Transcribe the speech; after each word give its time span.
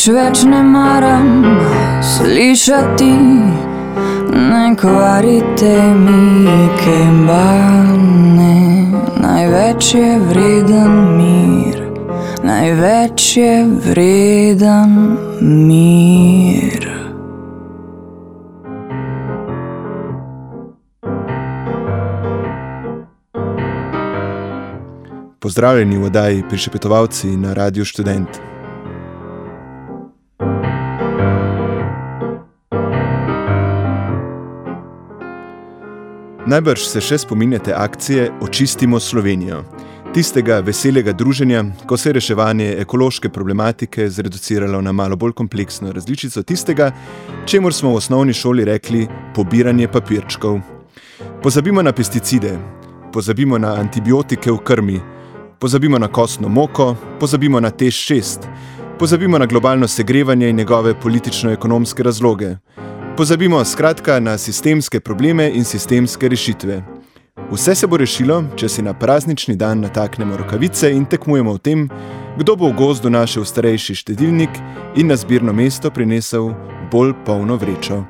Nič 0.00 0.08
več 0.16 0.42
ne 0.48 0.62
maram 0.64 1.42
slišati, 2.00 3.08
ne 4.32 4.62
kvarite 4.80 5.74
mi 5.92 6.70
kembane. 6.80 8.56
Največ 9.20 9.90
je 9.98 10.08
vreden 10.24 10.96
mir, 11.20 11.84
največ 12.40 13.28
je 13.36 13.52
vreden 13.84 14.96
mir. 15.44 16.88
Pozdravljeni 25.40 26.00
v 26.00 26.08
oddaji 26.08 26.46
Prišepetovalci 26.48 27.36
na 27.36 27.52
Radiu 27.52 27.84
Študent. 27.84 28.49
Najbrž 36.50 36.82
se 36.82 36.98
še 36.98 37.14
spominjate 37.22 37.70
akcije 37.76 38.24
Očistimo 38.42 38.98
Slovenijo. 39.00 39.60
Tistega 40.14 40.56
veselega 40.66 41.12
druženja, 41.14 41.60
ko 41.86 41.94
se 41.96 42.08
je 42.08 42.16
reševanje 42.16 42.72
ekološke 42.82 43.28
problematike 43.30 44.08
zreduciralo 44.10 44.80
na 44.82 44.92
malo 44.92 45.16
bolj 45.16 45.36
kompleksno 45.38 45.92
različico 45.94 46.42
tistega, 46.42 46.90
čemur 47.46 47.74
smo 47.74 47.92
v 47.92 48.00
osnovni 48.00 48.34
šoli 48.34 48.66
rekli 48.66 49.06
pobiranje 49.34 49.86
papirčkov. 49.88 50.58
Pozabimo 51.42 51.86
na 51.86 51.92
pesticide, 51.92 52.56
pozabimo 53.12 53.58
na 53.58 53.76
antibiotike 53.78 54.50
v 54.50 54.58
krmi, 54.58 55.00
pozabimo 55.62 56.02
na 56.02 56.08
kostno 56.08 56.48
moko, 56.48 56.96
pozabimo 57.20 57.60
na 57.60 57.70
tež 57.70 57.94
6, 58.10 58.50
pozabimo 58.98 59.38
na 59.38 59.46
globalno 59.46 59.88
segrevanje 59.88 60.50
in 60.50 60.56
njegove 60.56 60.98
politično-ekonomske 60.98 62.02
razloge. 62.02 62.56
Pozabimo 63.20 63.64
skratka 63.64 64.20
na 64.20 64.38
sistemske 64.38 65.00
probleme 65.00 65.50
in 65.54 65.64
sistemske 65.64 66.28
rešitve. 66.28 66.82
Vse 67.52 67.74
se 67.74 67.86
bo 67.86 67.96
rešilo, 68.00 68.38
če 68.56 68.68
si 68.68 68.82
na 68.82 68.94
praznični 68.96 69.56
dan 69.60 69.82
nataknemo 69.84 70.38
rokavice 70.40 70.88
in 70.88 71.04
tekmujemo 71.04 71.52
v 71.52 71.60
tem, 71.60 71.82
kdo 72.38 72.54
bo 72.56 72.70
v 72.70 72.78
gozdu 72.78 73.10
našel 73.12 73.44
starejši 73.44 73.94
štedilnik 73.94 74.56
in 74.96 75.12
na 75.12 75.18
zbirno 75.20 75.52
mesto 75.52 75.90
prinesel 75.90 76.54
bolj 76.88 77.12
polno 77.26 77.58
vrečo. 77.60 78.00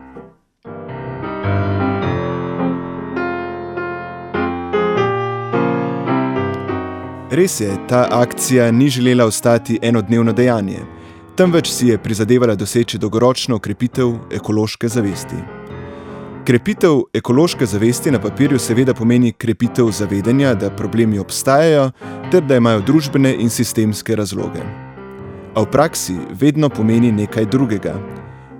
Res 7.34 7.60
je, 7.60 7.74
ta 7.88 8.06
akcija 8.12 8.70
ni 8.70 8.86
želela 8.88 9.26
ostati 9.26 9.78
enodnevno 9.82 10.32
dejanje 10.32 10.86
temveč 11.36 11.70
si 11.70 11.88
je 11.88 11.98
prizadevala 11.98 12.54
doseči 12.54 12.98
dolgoročno 12.98 13.56
okrepitev 13.56 14.12
ekološke 14.30 14.88
zavesti. 14.88 15.36
Krepitev 16.44 17.02
ekološke 17.14 17.66
zavesti 17.66 18.10
na 18.10 18.20
papirju 18.20 18.58
seveda 18.58 18.94
pomeni 18.94 19.32
krepitev 19.32 19.90
zavedanja, 19.90 20.54
da 20.54 20.70
problemi 20.70 21.18
obstajajo 21.18 21.90
ter 22.30 22.42
da 22.42 22.56
imajo 22.56 22.80
družbene 22.80 23.34
in 23.38 23.50
sistemske 23.50 24.16
razloge. 24.16 24.62
A 25.54 25.60
v 25.62 25.70
praksi 25.70 26.16
vedno 26.40 26.68
pomeni 26.68 27.12
nekaj 27.12 27.46
drugega. 27.46 27.94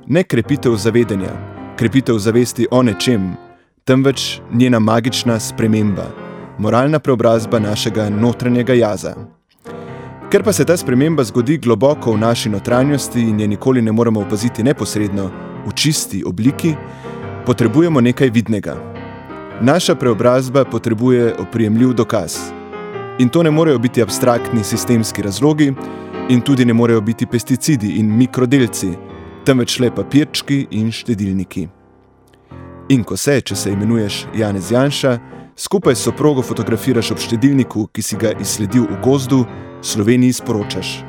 Ne 0.06 0.24
krepitev 0.24 0.76
zavedanja, 0.76 1.32
krepitev 1.78 2.18
zavesti 2.18 2.66
o 2.70 2.82
nečem, 2.82 3.32
temveč 3.84 4.40
njena 4.52 4.78
magična 4.78 5.40
sprememba, 5.40 6.06
moralna 6.58 6.98
preobrazba 6.98 7.58
našega 7.58 8.10
notranjega 8.10 8.74
jaza. 8.74 9.39
Ker 10.30 10.42
pa 10.42 10.52
se 10.52 10.64
ta 10.64 10.76
sprememba 10.76 11.24
zgodi 11.24 11.56
globoko 11.58 12.12
v 12.12 12.20
naši 12.22 12.48
notranjosti 12.48 13.20
in 13.20 13.40
je 13.40 13.48
nikoli 13.48 13.82
ne 13.82 13.92
moremo 13.92 14.20
opaziti 14.20 14.62
neposredno, 14.62 15.30
v 15.66 15.72
čisti 15.74 16.22
obliki, 16.24 16.74
potrebujemo 17.46 18.00
nekaj 18.00 18.30
vidnega. 18.30 18.76
Naša 19.60 19.94
preobrazba 19.94 20.64
potrebuje 20.64 21.34
oprijemljiv 21.38 21.92
dokaz. 21.92 22.36
In 23.18 23.28
to 23.28 23.42
ne 23.42 23.50
morejo 23.50 23.78
biti 23.78 24.02
abstraktni 24.02 24.64
sistemski 24.64 25.22
razlogi, 25.22 25.72
in 26.28 26.40
tudi 26.40 26.64
ne 26.64 26.72
morejo 26.72 27.00
biti 27.00 27.26
pesticidi 27.26 27.96
in 27.98 28.16
mikrodelci, 28.16 28.88
temveč 29.44 29.78
le 29.80 29.90
papirčki 29.90 30.66
in 30.70 30.92
štedilniki. 30.92 31.68
In 32.88 33.02
ko 33.04 33.16
se, 33.16 33.40
če 33.40 33.56
se 33.56 33.72
imenuješ 33.72 34.26
Janez 34.34 34.70
Janša, 34.70 35.18
skupaj 35.60 35.94
s 35.94 36.02
soprogo 36.02 36.42
fotografiraš 36.42 37.10
ob 37.10 37.18
štedilniku, 37.20 37.86
ki 37.92 38.02
si 38.02 38.16
ga 38.16 38.32
izsledil 38.40 38.86
v 38.88 38.96
gozdu, 39.04 39.44
Sloveniji 39.82 40.32
sporočaš. 40.32 41.04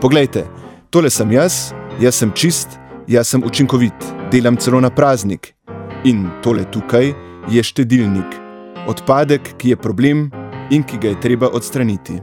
Poglejte, 0.00 0.46
tole 0.90 1.10
sem 1.10 1.30
jaz, 1.30 1.70
jaz 2.02 2.18
sem 2.18 2.32
čist, 2.34 2.78
jaz 3.06 3.30
sem 3.30 3.42
učinkovit, 3.46 3.94
delam 4.30 4.56
celo 4.56 4.80
na 4.80 4.90
praznik. 4.90 5.54
In 6.04 6.26
tole 6.42 6.66
tukaj 6.66 7.14
je 7.50 7.62
štedilnik, 7.62 8.38
odpadek, 8.90 9.54
ki 9.58 9.74
je 9.74 9.78
problem 9.78 10.30
in 10.70 10.82
ki 10.82 10.98
ga 10.98 11.14
je 11.14 11.20
treba 11.20 11.50
odstraniti. 11.54 12.18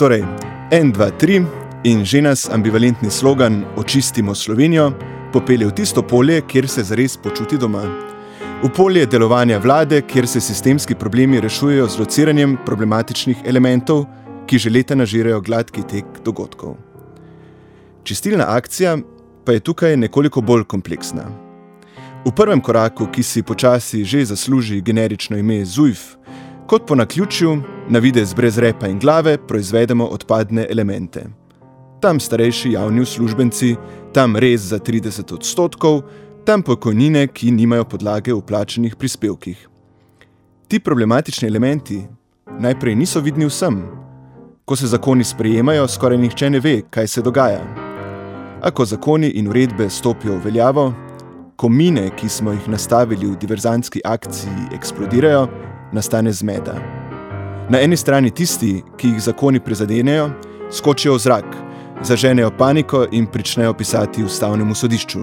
Torej, 0.00 0.24
en, 0.72 0.92
dva, 0.92 1.10
tri 1.20 1.44
in 1.84 2.04
že 2.04 2.22
nas 2.22 2.50
ambivalentni 2.50 3.10
slogan 3.10 3.64
Očistimo 3.76 4.34
Slovenijo 4.34 4.92
popelje 5.32 5.66
v 5.66 5.72
tisto 5.72 6.02
polje, 6.02 6.40
kjer 6.42 6.68
se 6.68 6.82
zares 6.82 7.16
počuti 7.16 7.58
doma. 7.58 7.82
V 8.62 8.68
polje 8.76 9.06
delovanja 9.06 9.58
vlade, 9.58 10.02
kjer 10.02 10.26
se 10.28 10.40
sistemski 10.40 10.94
problemi 10.94 11.40
rešujejo 11.40 11.88
z 11.88 11.98
lociranjem 11.98 12.58
problematičnih 12.66 13.36
elementov, 13.44 14.04
ki 14.46 14.58
že 14.58 14.70
leta 14.70 14.94
nažirajo 14.94 15.40
gladki 15.40 15.82
tek 15.82 16.04
dogodkov. 16.24 16.76
Čistilna 18.04 18.44
akcija 18.48 18.98
pa 19.44 19.52
je 19.52 19.60
tukaj 19.60 19.96
nekoliko 19.96 20.40
bolj 20.40 20.64
kompleksna. 20.64 21.24
V 22.26 22.32
prvem 22.36 22.60
koraku, 22.60 23.06
ki 23.06 23.22
si 23.22 23.42
počasi 23.42 24.04
že 24.04 24.24
zasluži 24.24 24.80
generično 24.80 25.38
ime 25.38 25.64
ZUIF, 25.64 26.16
kot 26.66 26.86
po 26.86 26.94
naključju, 26.94 27.62
na 27.88 27.98
videz 27.98 28.34
brez 28.34 28.58
repa 28.58 28.88
in 28.88 28.98
glave, 28.98 29.38
proizvedemo 29.38 30.04
odpadne 30.04 30.66
elemente. 30.70 31.39
Tam 32.00 32.20
starejši 32.20 32.72
javni 32.72 33.00
uslužbenci, 33.00 33.76
tam 34.12 34.36
res 34.36 34.60
za 34.60 34.78
30 34.78 35.34
odstotkov, 35.34 36.02
tam 36.44 36.62
pokojnine, 36.62 37.26
ki 37.28 37.50
nimajo 37.52 37.84
podlage 37.84 38.32
v 38.32 38.40
plačenih 38.40 38.96
prispevkih. 38.96 39.68
Ti 40.68 40.80
problematični 40.80 41.48
elementi 41.48 42.00
najprej 42.58 42.96
niso 42.96 43.20
vidni 43.20 43.44
vsem. 43.46 43.82
Ko 44.64 44.76
se 44.76 44.86
zakoni 44.86 45.24
sprejemajo, 45.24 45.88
skoraj 45.88 46.18
nihče 46.18 46.50
ne 46.50 46.60
ve, 46.60 46.82
kaj 46.90 47.06
se 47.06 47.22
dogaja. 47.22 47.60
Ko 48.74 48.84
zakoni 48.84 49.28
in 49.36 49.48
uredbe 49.48 49.90
stopijo 49.90 50.38
v 50.38 50.44
veljavo, 50.44 50.92
ko 51.56 51.68
mine, 51.68 52.10
ki 52.16 52.28
smo 52.28 52.52
jih 52.52 52.68
nastavili 52.68 53.26
v 53.26 53.36
diverzantski 53.36 54.00
akciji, 54.04 54.70
eksplodirajo, 54.72 55.48
nastane 55.92 56.32
zmeda. 56.32 56.80
Na 57.68 57.80
eni 57.80 57.96
strani 57.96 58.30
tisti, 58.30 58.78
ki 58.96 59.08
jih 59.08 59.20
zakoni 59.20 59.60
prizadenejo, 59.60 60.30
skočijo 60.72 61.14
v 61.14 61.18
zrak, 61.18 61.69
zaženejo 62.02 62.50
paniko 62.50 63.06
in 63.12 63.26
pričnejo 63.26 63.74
pisati 63.74 64.24
ustavnemu 64.24 64.74
sodišču. 64.74 65.20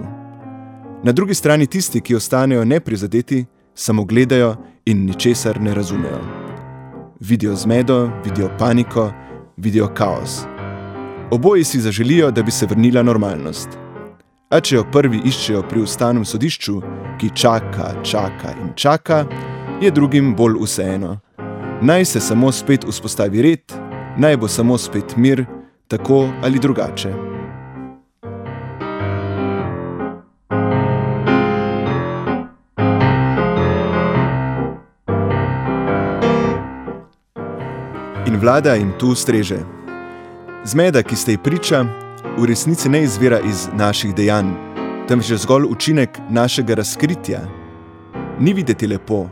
Na 1.02 1.12
drugi 1.12 1.34
strani 1.34 1.66
tisti, 1.66 2.00
ki 2.00 2.14
ostanejo 2.14 2.64
neprizadeti, 2.64 3.44
samo 3.74 4.04
gledajo 4.04 4.56
in 4.84 5.04
ničesar 5.06 5.60
ne 5.60 5.74
razumejo. 5.74 6.20
Vidijo 7.20 7.54
zmedo, 7.54 8.10
vidijo 8.24 8.50
paniko, 8.58 9.12
vidijo 9.56 9.88
kaos. 9.94 10.40
Oboji 11.30 11.64
si 11.64 11.80
zaželijo, 11.80 12.30
da 12.30 12.42
bi 12.42 12.50
se 12.50 12.66
vrnila 12.66 13.02
normalnost. 13.02 13.68
A 14.50 14.60
če 14.60 14.76
jo 14.76 14.84
prvi 14.92 15.20
iščejo 15.24 15.62
pri 15.68 15.82
ustavnem 15.84 16.24
sodišču, 16.24 16.80
ki 17.20 17.30
čaka, 17.34 17.92
čaka 18.02 18.54
in 18.62 18.72
čaka, 18.74 19.26
je 19.82 19.90
drugim 19.90 20.34
bolj 20.36 20.56
vseeno. 20.62 21.18
Naj 21.82 22.04
se 22.04 22.20
samo 22.20 22.52
spet 22.52 22.84
vzpostavi 22.88 23.42
red, 23.42 23.74
naj 24.16 24.36
bo 24.36 24.48
samo 24.48 24.78
spet 24.78 25.16
mir, 25.16 25.44
tako 25.88 26.28
ali 26.42 26.58
drugače. 26.58 27.08
In 38.26 38.36
vlada 38.40 38.74
jim 38.74 38.92
tu 38.98 39.14
streže. 39.14 39.56
Zmeda, 40.64 41.02
ki 41.02 41.16
ste 41.16 41.32
ji 41.32 41.38
priča, 41.38 41.84
v 42.38 42.44
resnici 42.44 42.88
ne 42.88 43.02
izvira 43.02 43.40
iz 43.40 43.68
naših 43.72 44.14
dejanj, 44.14 44.52
temveč 45.08 45.30
je 45.30 45.36
zgolj 45.36 45.64
učinek 45.70 46.18
našega 46.30 46.74
razkritja. 46.74 47.40
Ni 48.40 48.52
videti 48.52 48.86
lepo, 48.86 49.26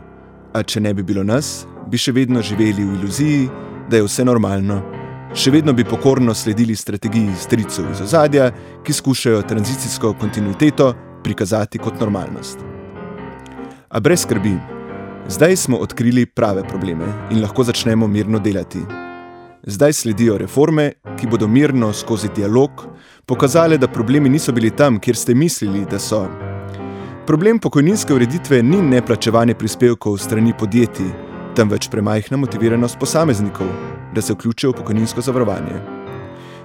a 0.53 0.63
če 0.63 0.81
ne 0.81 0.93
bi 0.93 1.03
bilo 1.03 1.23
nas, 1.23 1.67
bi 1.87 1.97
še 1.97 2.11
vedno 2.11 2.41
živeli 2.41 2.83
v 2.83 2.97
iluziji, 2.97 3.49
da 3.89 4.01
je 4.01 4.07
vse 4.07 4.25
normalno. 4.25 4.96
Še 5.37 5.51
vedno 5.53 5.73
bi 5.73 5.83
pokorno 5.85 6.33
sledili 6.33 6.75
strategiji 6.75 7.35
stricev 7.37 7.91
iz 7.91 7.99
ozadja, 8.01 8.47
ki 8.83 8.93
skušajo 8.93 9.43
tranzicijsko 9.45 10.15
kontinuiteto 10.17 10.87
prikazati 11.23 11.77
kot 11.77 11.99
normalnost. 12.01 12.63
A 13.89 13.99
brez 14.01 14.23
skrbi, 14.25 14.55
zdaj 15.29 15.55
smo 15.55 15.77
odkrili 15.77 16.25
prave 16.25 16.63
probleme 16.65 17.05
in 17.29 17.43
lahko 17.43 17.67
začnemo 17.69 18.07
mirno 18.07 18.39
delati. 18.39 18.81
Zdaj 19.63 19.93
sledijo 19.93 20.39
reforme, 20.41 20.91
ki 21.19 21.29
bodo 21.29 21.47
mirno 21.47 21.91
skozi 21.93 22.33
dialog 22.35 22.87
pokazale, 23.25 23.77
da 23.77 23.87
problemi 23.87 24.29
niso 24.33 24.51
bili 24.51 24.73
tam, 24.73 24.97
kjer 24.99 25.15
ste 25.15 25.35
mislili, 25.35 25.85
da 25.85 25.99
so. 25.99 26.25
Problem 27.27 27.59
pokojninske 27.59 28.13
ureditve 28.13 28.63
ni 28.63 28.81
neplačevanje 28.81 29.53
prispevkov 29.53 30.17
strani 30.17 30.53
podjetij, 30.57 31.26
temveč 31.57 31.87
premajhna 31.89 32.37
motiviranost 32.37 32.99
posameznikov, 32.99 33.67
da 34.13 34.21
se 34.21 34.33
vključijo 34.33 34.71
v 34.71 34.73
pokojninsko 34.73 35.21
zavarovanje. 35.21 35.79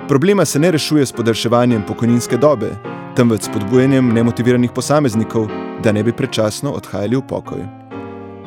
Problema 0.09 0.45
se 0.45 0.59
ne 0.59 0.71
rešuje 0.71 1.07
s 1.07 1.13
podaljševanjem 1.13 1.87
pokojninske 1.89 2.37
dobe, 2.37 2.71
temveč 3.17 3.43
s 3.43 3.53
podbujanjem 3.53 4.13
nemotiviranih 4.13 4.71
posameznikov, 4.75 5.49
da 5.83 5.93
ne 5.93 6.03
bi 6.05 6.13
predčasno 6.13 6.75
odhajali 6.77 7.17
v 7.17 7.23
pokoj. 7.29 7.65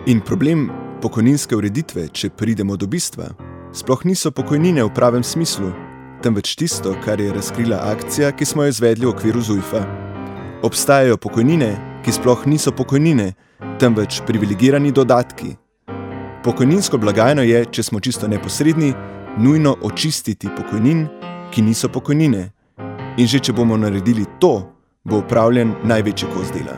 In 0.05 0.21
problem 0.21 0.69
pokojninske 1.01 1.55
ureditve, 1.55 2.07
če 2.13 2.29
pridemo 2.29 2.77
do 2.77 2.87
bistva, 2.87 3.31
sploh 3.73 4.05
niso 4.05 4.31
pokojnine 4.31 4.85
v 4.85 4.93
pravem 4.93 5.23
smislu, 5.23 5.73
temveč 6.21 6.55
tisto, 6.55 6.93
kar 7.05 7.21
je 7.21 7.33
razkrila 7.33 7.81
akcija, 7.89 8.31
ki 8.31 8.45
smo 8.45 8.63
jo 8.63 8.69
izvedli 8.69 9.05
v 9.05 9.15
okviru 9.15 9.41
ZUJFA. 9.41 9.83
Obstajajo 10.63 11.17
pokojnine, 11.17 11.73
ki 12.05 12.13
sploh 12.13 12.45
niso 12.45 12.71
pokojnine, 12.71 13.33
temveč 13.81 14.21
privilegirani 14.27 14.91
dodatki. 14.91 15.64
Pokojninsko 16.45 16.97
blagajno 17.01 17.41
je, 17.41 17.63
če 17.73 17.83
smo 17.83 17.99
čisto 17.99 18.27
neposredni, 18.29 18.91
nujno 19.41 19.71
očistiti 19.81 20.45
pokojnin, 20.57 21.07
ki 21.49 21.61
niso 21.65 21.89
pokojnine. 21.89 22.43
In 23.17 23.25
že 23.25 23.39
če 23.41 23.53
bomo 23.57 23.73
naredili 23.81 24.27
to, 24.37 24.51
bo 25.09 25.23
upravljen 25.23 25.73
največji 25.89 26.29
kos 26.35 26.51
dela. 26.53 26.77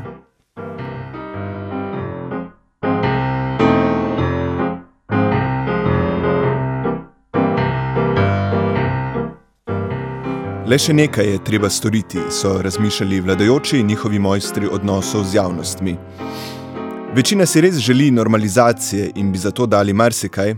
Le 10.67 10.79
še 10.79 10.95
nekaj 10.95 11.27
je 11.27 11.43
treba 11.43 11.67
storiti, 11.67 12.23
so 12.31 12.61
razmišljali 12.63 13.19
vladajoči 13.19 13.81
in 13.83 13.91
njihovi 13.91 14.19
mojstri 14.19 14.71
odnosov 14.71 15.27
z 15.27 15.41
javnostmi. 15.41 15.97
Večina 17.15 17.45
si 17.45 17.61
res 17.61 17.77
želi 17.77 18.11
normalizacije 18.11 19.11
in 19.15 19.31
bi 19.31 19.37
zato 19.37 19.65
dali 19.65 19.93
marsikaj, 19.93 20.55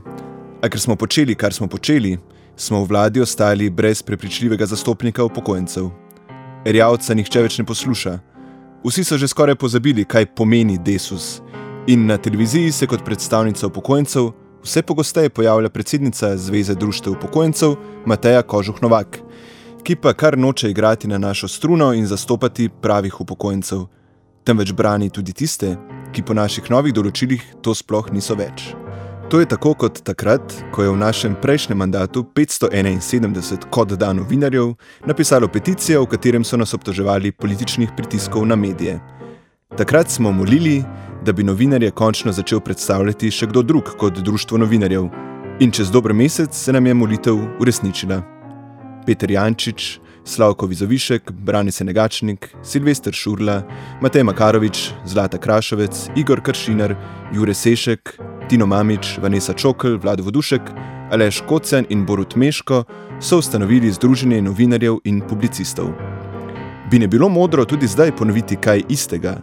a 0.62 0.70
ker 0.70 0.80
smo 0.80 0.96
počeli, 0.96 1.36
kar 1.36 1.54
smo 1.54 1.68
počeli, 1.68 2.18
smo 2.56 2.84
v 2.84 2.88
vladi 2.90 3.22
ostali 3.22 3.70
brez 3.70 4.02
prepričljivega 4.04 4.66
zastopnika 4.66 5.24
upokojencev. 5.24 5.90
Erjavca 6.66 7.14
nihče 7.14 7.42
več 7.42 7.58
ne 7.58 7.66
posluša. 7.66 8.18
Vsi 8.84 9.04
so 9.04 9.18
že 9.18 9.28
skoraj 9.28 9.56
pozabili, 9.56 10.06
kaj 10.06 10.26
pomeni 10.36 10.78
desus. 10.78 11.42
In 11.88 12.06
na 12.06 12.18
televiziji 12.18 12.72
se 12.72 12.88
kot 12.88 13.06
predstavnica 13.06 13.68
upokojencev 13.68 14.32
vse 14.64 14.82
pogosteje 14.82 15.30
pojavlja 15.30 15.70
predsednica 15.70 16.38
Zveze 16.38 16.76
društev 16.76 17.14
upokojencev 17.14 17.76
Mateja 18.06 18.42
Kožuh 18.42 18.82
Novak 18.82 19.20
ki 19.84 19.96
pa 19.96 20.14
kar 20.14 20.38
noče 20.38 20.70
igrati 20.70 21.08
na 21.08 21.18
našo 21.18 21.48
struno 21.48 21.94
in 21.94 22.06
zastopati 22.08 22.70
pravih 22.82 23.22
upokojencev, 23.22 23.86
temveč 24.44 24.72
brani 24.74 25.10
tudi 25.10 25.34
tiste, 25.34 25.78
ki 26.14 26.24
po 26.26 26.34
naših 26.34 26.70
novih 26.70 26.94
določilih 26.94 27.44
to 27.62 27.74
sploh 27.76 28.12
niso 28.14 28.36
več. 28.36 28.74
To 29.30 29.40
je 29.40 29.46
tako 29.46 29.76
kot 29.78 30.00
takrat, 30.02 30.42
ko 30.74 30.84
je 30.84 30.90
v 30.90 30.98
našem 30.98 31.36
prejšnjem 31.38 31.78
mandatu 31.78 32.24
571 32.34 33.68
kot 33.70 33.94
dan 33.94 34.18
novinarjev 34.18 34.74
napisalo 35.06 35.48
peticijo, 35.48 36.02
v 36.04 36.10
katerem 36.16 36.44
so 36.44 36.58
nas 36.58 36.74
obtoževali 36.74 37.32
političnih 37.32 37.94
pritiskov 37.98 38.48
na 38.50 38.58
medije. 38.58 38.98
Takrat 39.78 40.10
smo 40.10 40.32
molili, 40.32 40.82
da 41.26 41.34
bi 41.34 41.44
novinarje 41.44 41.92
končno 41.92 42.34
začel 42.34 42.60
predstavljati 42.60 43.30
še 43.30 43.52
kdo 43.52 43.62
drug 43.62 43.94
kot 44.02 44.18
Društvo 44.18 44.58
novinarjev, 44.58 45.06
in 45.62 45.72
čez 45.72 45.92
dober 45.92 46.14
mesec 46.14 46.56
se 46.56 46.74
nam 46.74 46.88
je 46.90 46.94
molitev 46.94 47.38
uresničila. 47.62 48.24
Peter 49.06 49.32
Jančič, 49.32 50.00
Slavko 50.26 50.66
Vizovišek, 50.66 51.32
Brani 51.32 51.72
Senegačnik, 51.72 52.50
Silvestr 52.64 53.14
Šurla, 53.14 53.64
Matej 54.02 54.24
Makarovič, 54.24 54.92
Zlata 55.06 55.38
Krašovec, 55.38 56.10
Igor 56.16 56.42
Kršinar, 56.42 56.96
Jure 57.34 57.54
Sešek, 57.54 58.20
Tino 58.50 58.66
Mamič, 58.66 59.18
Vanessa 59.22 59.54
Čokl, 59.54 59.98
Vlad 59.98 60.20
Vodušek, 60.20 60.62
Aleš 61.12 61.42
Kocjan 61.48 61.86
in 61.90 62.06
Borut 62.06 62.36
Meško 62.36 62.84
so 63.20 63.38
ustanovili 63.38 63.92
Združenje 63.92 64.42
novinarjev 64.42 64.98
in 65.04 65.22
publicistov. 65.22 65.90
Bi 66.92 67.00
ne 67.00 67.08
bilo 67.08 67.30
modro 67.30 67.66
tudi 67.66 67.88
zdaj 67.88 68.16
ponoviti 68.16 68.56
kaj 68.56 68.84
istega? 68.90 69.42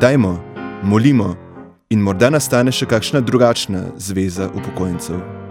Dajmo, 0.00 0.38
molimo 0.82 1.36
in 1.90 2.00
morda 2.00 2.30
nastane 2.30 2.72
še 2.72 2.86
kakšna 2.86 3.20
drugačna 3.20 3.82
zveza 3.96 4.50
upokojencev. 4.54 5.47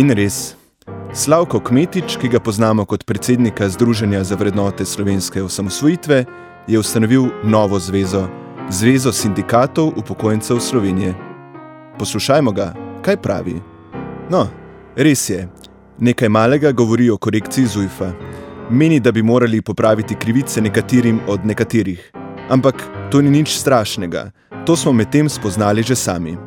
In 0.00 0.08
res, 0.16 0.56
Slavko 1.12 1.58
Kmetič, 1.60 2.14
ki 2.16 2.28
ga 2.32 2.38
poznamo 2.40 2.86
kot 2.88 3.02
predsednika 3.04 3.66
Združenja 3.68 4.22
za 4.24 4.36
vrednote 4.40 4.86
slovenske 4.88 5.42
osamosvojitve, 5.42 6.24
je 6.66 6.78
ustanovil 6.78 7.26
novo 7.44 7.78
zvezo, 7.78 8.22
Zvezo 8.70 9.12
sindikatov 9.12 9.92
upokojencev 10.00 10.60
Slovenije. 10.60 11.12
Poslušajmo 11.98 12.52
ga, 12.52 12.72
kaj 13.04 13.18
pravi. 13.20 13.58
No, 14.30 14.46
res 14.96 15.26
je, 15.30 15.48
nekaj 15.98 16.28
malega 16.28 16.72
govori 16.72 17.10
o 17.10 17.18
korekciji 17.18 17.66
ZUJFA. 17.66 18.12
Meni, 18.70 19.00
da 19.00 19.12
bi 19.12 19.22
morali 19.22 19.60
popraviti 19.62 20.16
krivice 20.16 20.60
nekaterim 20.60 21.20
od 21.28 21.44
nekaterih. 21.44 22.12
Ampak 22.48 22.88
to 23.10 23.20
ni 23.20 23.30
nič 23.30 23.52
strašnega, 23.58 24.30
to 24.64 24.76
smo 24.76 24.92
medtem 24.92 25.28
spoznali 25.28 25.82
že 25.82 25.96
sami. 25.96 26.38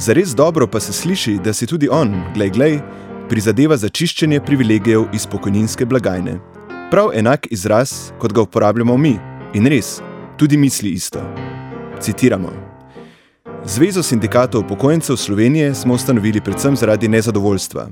Zares 0.00 0.34
dobro 0.34 0.66
pa 0.66 0.80
se 0.80 0.92
sliši, 0.92 1.38
da 1.44 1.52
si 1.52 1.66
tudi 1.66 1.88
on, 1.90 2.14
glej, 2.34 2.50
glej, 2.50 2.78
prizadeva 3.28 3.76
za 3.76 3.88
čiščenje 3.88 4.40
privilegijev 4.40 5.02
iz 5.12 5.26
pokojninske 5.28 5.84
blagajne. 5.84 6.38
Prav 6.90 7.10
enak 7.14 7.46
izraz, 7.52 7.92
kot 8.18 8.32
ga 8.32 8.40
uporabljamo 8.40 8.96
mi, 8.96 9.18
in 9.54 9.68
res, 9.68 9.98
tudi 10.40 10.56
misli 10.56 10.94
isto. 10.96 11.20
Citiramo: 12.00 12.48
Zvezo 13.64 14.02
sindikatov 14.02 14.64
upokojencev 14.64 15.16
Slovenije 15.16 15.74
smo 15.74 15.94
ustanovili 15.94 16.40
predvsem 16.40 16.76
zaradi 16.76 17.08
nezadovoljstva. 17.08 17.88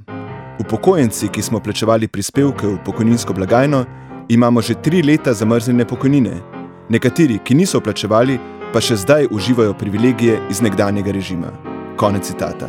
Upokojenci, 0.61 1.29
ki 1.29 1.43
smo 1.43 1.61
plačevali 1.61 2.09
prispevke 2.09 2.67
v 2.67 2.79
pokojninsko 2.85 3.33
blagajno, 3.33 3.85
imamo 4.29 4.63
že 4.63 4.81
tri 4.83 5.03
leta 5.03 5.33
zamrznjene 5.33 5.85
pokojnine. 5.85 6.41
Nekateri, 6.89 7.39
ki 7.45 7.55
niso 7.55 7.81
plačevali, 7.81 8.39
pa 8.73 8.81
še 8.81 8.97
zdaj 8.97 9.29
uživajo 9.31 9.75
privilegije 9.75 10.41
iz 10.51 10.63
nekdanjega 10.63 11.13
režima. 11.13 11.78
Konec 11.99 12.27
citata. 12.27 12.69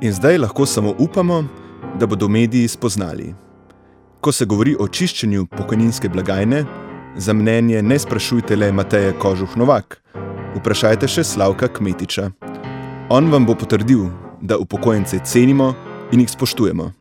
In 0.00 0.12
zdaj 0.12 0.38
lahko 0.38 0.66
samo 0.66 0.94
upamo, 0.98 1.44
da 1.98 2.06
bodo 2.06 2.28
mediji 2.28 2.68
spoznali. 2.68 3.34
Ko 4.20 4.32
se 4.32 4.44
govori 4.44 4.76
o 4.80 4.88
čiščenju 4.88 5.46
pokojninske 5.46 6.08
blagajne, 6.08 6.64
za 7.16 7.32
mnenje 7.32 7.82
ne 7.82 7.98
sprašujte 7.98 8.56
le 8.56 8.68
Mateje 8.72 9.14
Kožuh 9.16 9.56
Novak, 9.56 9.96
vprašajte 10.58 11.08
še 11.08 11.24
Slavka 11.24 11.70
Kmetiča. 11.72 12.28
On 13.08 13.32
vam 13.32 13.48
bo 13.48 13.56
potrdil, 13.56 14.10
da 14.42 14.60
upokojence 14.60 15.24
cenimo 15.24 15.72
in 16.12 16.20
jih 16.20 16.36
spoštujemo. 16.36 16.92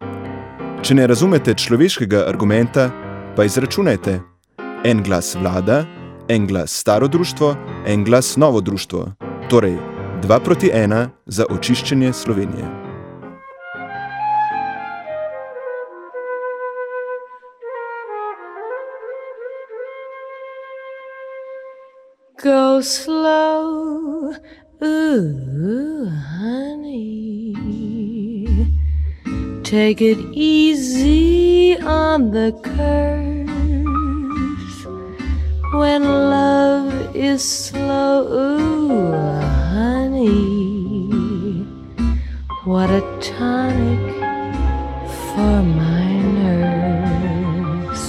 Če 0.82 0.96
ne 0.96 1.12
razumete 1.12 1.60
človeškega 1.60 2.24
argumenta, 2.24 2.88
pa 3.36 3.44
izračunajte: 3.44 4.22
en 4.88 5.03
glas 5.03 5.36
vlada, 5.36 5.84
en 6.32 6.48
glas 6.48 6.72
staro 6.72 7.12
društvo, 7.12 7.56
en 7.86 8.08
glas 8.08 8.38
novo 8.38 8.62
društvo. 8.62 9.10
Torej, 9.51 9.90
2 10.22 10.40
proti 10.40 10.70
1 10.74 11.10
za 11.25 11.46
očiščenje 11.50 12.13
Slovenije. 12.13 12.66
Go 22.44 22.82
slow 22.82 24.34
Ooh, 24.84 26.10
honey, 26.10 27.54
take 29.63 30.01
it 30.01 30.18
easy 30.34 31.78
on 31.78 32.32
the 32.32 32.51
curves 32.63 33.51
when 35.74 36.04
love 36.04 37.16
is 37.16 37.44
slow. 37.44 38.25
Ooh, 38.28 39.50
honey, 39.72 41.08
what 42.66 42.90
a 42.90 43.01
tonic 43.22 44.04
for 45.25 45.58
my 45.63 46.08
nerves. 46.40 48.04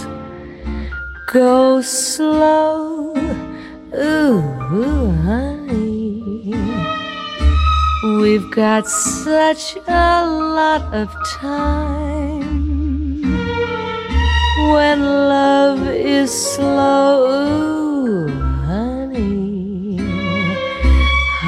Go 1.32 1.80
slow, 1.80 3.14
ooh, 3.94 4.40
honey. 5.28 6.54
We've 8.20 8.50
got 8.50 8.88
such 8.88 9.76
a 9.86 10.26
lot 10.58 10.82
of 10.92 11.08
time 11.28 13.22
when 14.72 14.98
love 15.02 15.86
is 15.88 16.30
slow, 16.54 17.12
Ooh, 17.30 17.81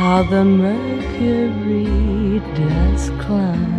How 0.05 0.23
the 0.23 0.45
mercury 0.45 1.89
does 2.55 3.09
climb. 3.23 3.73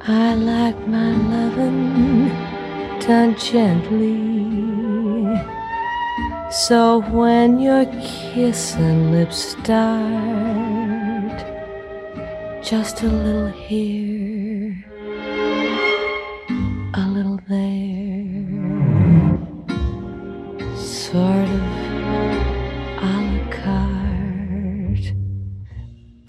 I 0.00 0.34
like 0.34 0.78
my 0.88 1.12
lovin' 1.32 2.30
done 2.98 3.36
gently. 3.38 4.18
So 6.50 7.00
when 7.12 7.60
your 7.60 7.86
kissing 8.02 9.12
lips 9.12 9.54
start, 9.54 11.38
just 12.60 13.04
a 13.04 13.06
little 13.06 13.52
here, 13.52 14.27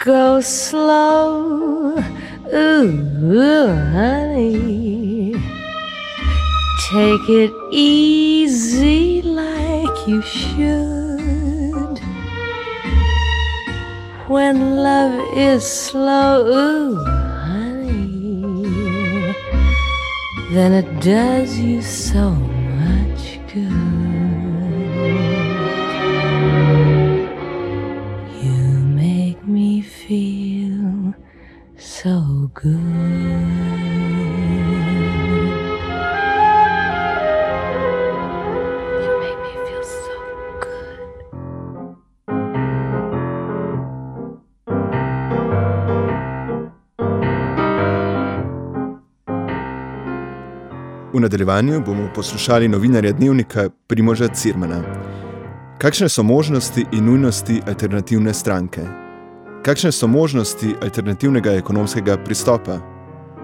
Go 0.04 0.40
slow, 0.40 1.98
ooh, 2.54 2.92
honey. 3.92 5.34
Take 6.90 7.28
it 7.28 7.52
easy 7.70 9.20
like 9.20 10.08
you 10.08 10.22
should. 10.22 11.98
When 14.26 14.76
love 14.76 15.36
is 15.36 15.70
slow, 15.70 16.46
ooh, 16.46 16.96
honey, 17.44 18.62
then 20.52 20.72
it 20.72 21.00
does 21.02 21.58
you 21.58 21.82
so 21.82 22.30
much 22.30 23.38
good. 23.52 23.79
So 32.02 32.50
good. 32.54 32.80
You 39.02 39.12
make 39.20 39.40
me 39.44 39.52
feel 39.66 39.84
so 39.84 40.16
good. 40.64 41.00
V 51.12 51.20
nadaljevanju 51.20 51.80
bomo 51.86 52.08
poslušali 52.14 52.68
novinarja 52.68 53.12
dnevnika 53.12 53.70
Primoža 53.86 54.28
Cirmana. 54.28 54.82
Kakšne 55.78 56.08
so 56.08 56.22
možnosti 56.22 56.86
in 56.92 57.04
nujnosti 57.04 57.62
alternativne 57.66 58.34
stranke? 58.34 59.09
Kakšne 59.60 59.92
so 59.92 60.06
možnosti 60.08 60.74
alternativnega 60.82 61.52
ekonomskega 61.52 62.16
pristopa? 62.24 62.78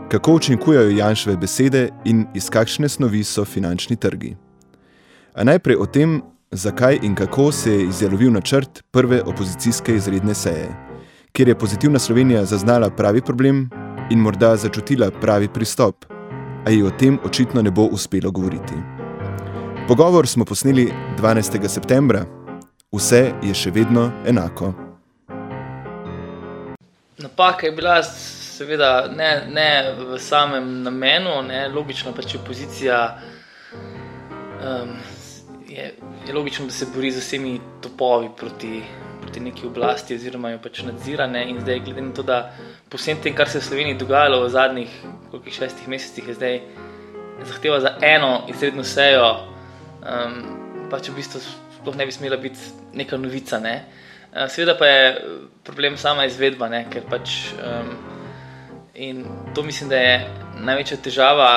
Kako 0.08 0.34
učinkujejo 0.34 0.90
Janševe 0.90 1.36
besede 1.36 1.90
in 2.04 2.24
iz 2.34 2.48
kakšne 2.50 2.88
snovi 2.88 3.24
so 3.24 3.44
finančni 3.44 3.96
trgi? 3.96 4.36
A 5.34 5.44
najprej 5.44 5.76
o 5.76 5.86
tem, 5.86 6.22
zakaj 6.50 6.98
in 7.02 7.14
kako 7.14 7.52
se 7.52 7.72
je 7.72 7.84
izjalovil 7.84 8.32
načrt 8.32 8.82
prve 8.90 9.22
opozicijske 9.22 9.96
izredne 9.96 10.34
seje, 10.34 10.68
kjer 11.32 11.48
je 11.48 11.58
pozitivna 11.58 11.98
Slovenija 11.98 12.44
zaznala 12.44 12.90
pravi 12.90 13.20
problem 13.20 13.68
in 14.10 14.18
morda 14.18 14.56
začutila 14.56 15.10
pravi 15.10 15.48
pristop, 15.48 16.04
a 16.66 16.70
ji 16.70 16.82
o 16.82 16.90
tem 16.90 17.18
očitno 17.24 17.62
ne 17.62 17.70
bo 17.70 17.82
uspelo 17.82 18.30
govoriti. 18.30 18.74
Pogovor 19.88 20.26
smo 20.26 20.44
posneli 20.44 20.92
12. 21.18 21.68
septembra. 21.68 22.24
Vse 22.92 23.32
je 23.42 23.54
še 23.54 23.70
vedno 23.70 24.10
enako. 24.26 24.85
Napaka 27.18 27.66
je 27.66 27.72
bila 27.72 28.02
seveda 28.02 29.08
ne, 29.16 29.42
ne 29.48 29.94
v 29.98 30.18
samem 30.18 30.82
namenu, 30.82 31.42
ne, 31.42 31.68
logično 31.68 32.12
pač 32.12 32.34
opozicija 32.36 32.98
um, 34.60 34.92
je, 35.68 35.94
je 36.26 36.34
logično, 36.34 36.66
da 36.66 36.72
se 36.72 36.88
bori 36.94 37.10
z 37.10 37.24
vsemi 37.24 37.54
topovi 37.82 38.28
proti, 38.36 38.82
proti 39.22 39.40
neki 39.40 39.66
oblasti 39.66 40.14
oziroma 40.14 40.50
jo 40.52 40.60
pač 40.62 40.82
nadzira. 40.84 41.26
Ne, 41.26 41.46
in 41.50 41.60
zdaj, 41.60 41.80
glede 41.88 42.04
na 42.04 42.12
to, 42.12 42.22
da 42.22 42.40
po 42.88 43.00
vsem 43.00 43.20
tem, 43.22 43.34
kar 43.34 43.48
se 43.48 43.58
je 43.58 43.64
v 43.64 43.70
Sloveniji 43.70 44.00
dogajalo 44.00 44.44
v 44.44 44.52
zadnjih 44.52 45.02
koliko, 45.30 45.50
šestih 45.50 45.88
mesecih, 45.88 46.28
je 46.28 46.34
zdaj 46.34 46.60
zahteva 47.48 47.80
za 47.80 47.96
eno 48.04 48.42
izredno 48.52 48.84
sejo, 48.84 49.30
um, 50.04 50.40
pač 50.92 51.08
v 51.08 51.16
bistvu 51.16 51.40
sploh 51.80 51.96
ne 51.96 52.06
bi 52.06 52.12
smela 52.12 52.36
biti 52.36 52.60
neka 52.92 53.16
novica. 53.16 53.60
Ne. 53.60 53.76
Uh, 53.86 54.05
Seveda 54.48 54.76
pa 54.78 54.86
je 54.86 55.24
problem 55.64 55.96
sama 55.96 56.26
izvedba, 56.28 56.68
ne, 56.68 56.84
ker 56.90 57.06
pač. 57.10 57.52
Um, 57.56 57.94
in 58.94 59.24
to 59.54 59.62
mislim, 59.62 59.88
da 59.90 59.96
je 59.96 60.16
največja 60.64 60.98
težava 61.04 61.50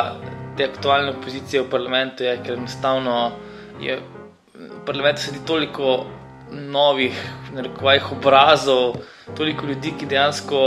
te 0.57 0.67
aktualne 0.67 1.13
opozicije 1.15 1.63
v 1.63 1.69
parlamentu, 1.71 2.23
je, 2.23 2.37
ker 2.43 2.57
enostavno 2.57 3.31
je 3.79 3.99
v 3.99 4.79
parlamentu 4.85 5.27
sedi 5.27 5.43
toliko 5.47 6.05
novih, 6.51 7.15
narekovajih 7.53 8.11
obrazov, 8.11 8.97
toliko 9.37 9.67
ljudi, 9.67 9.93
ki 9.99 10.09
dejansko 10.09 10.61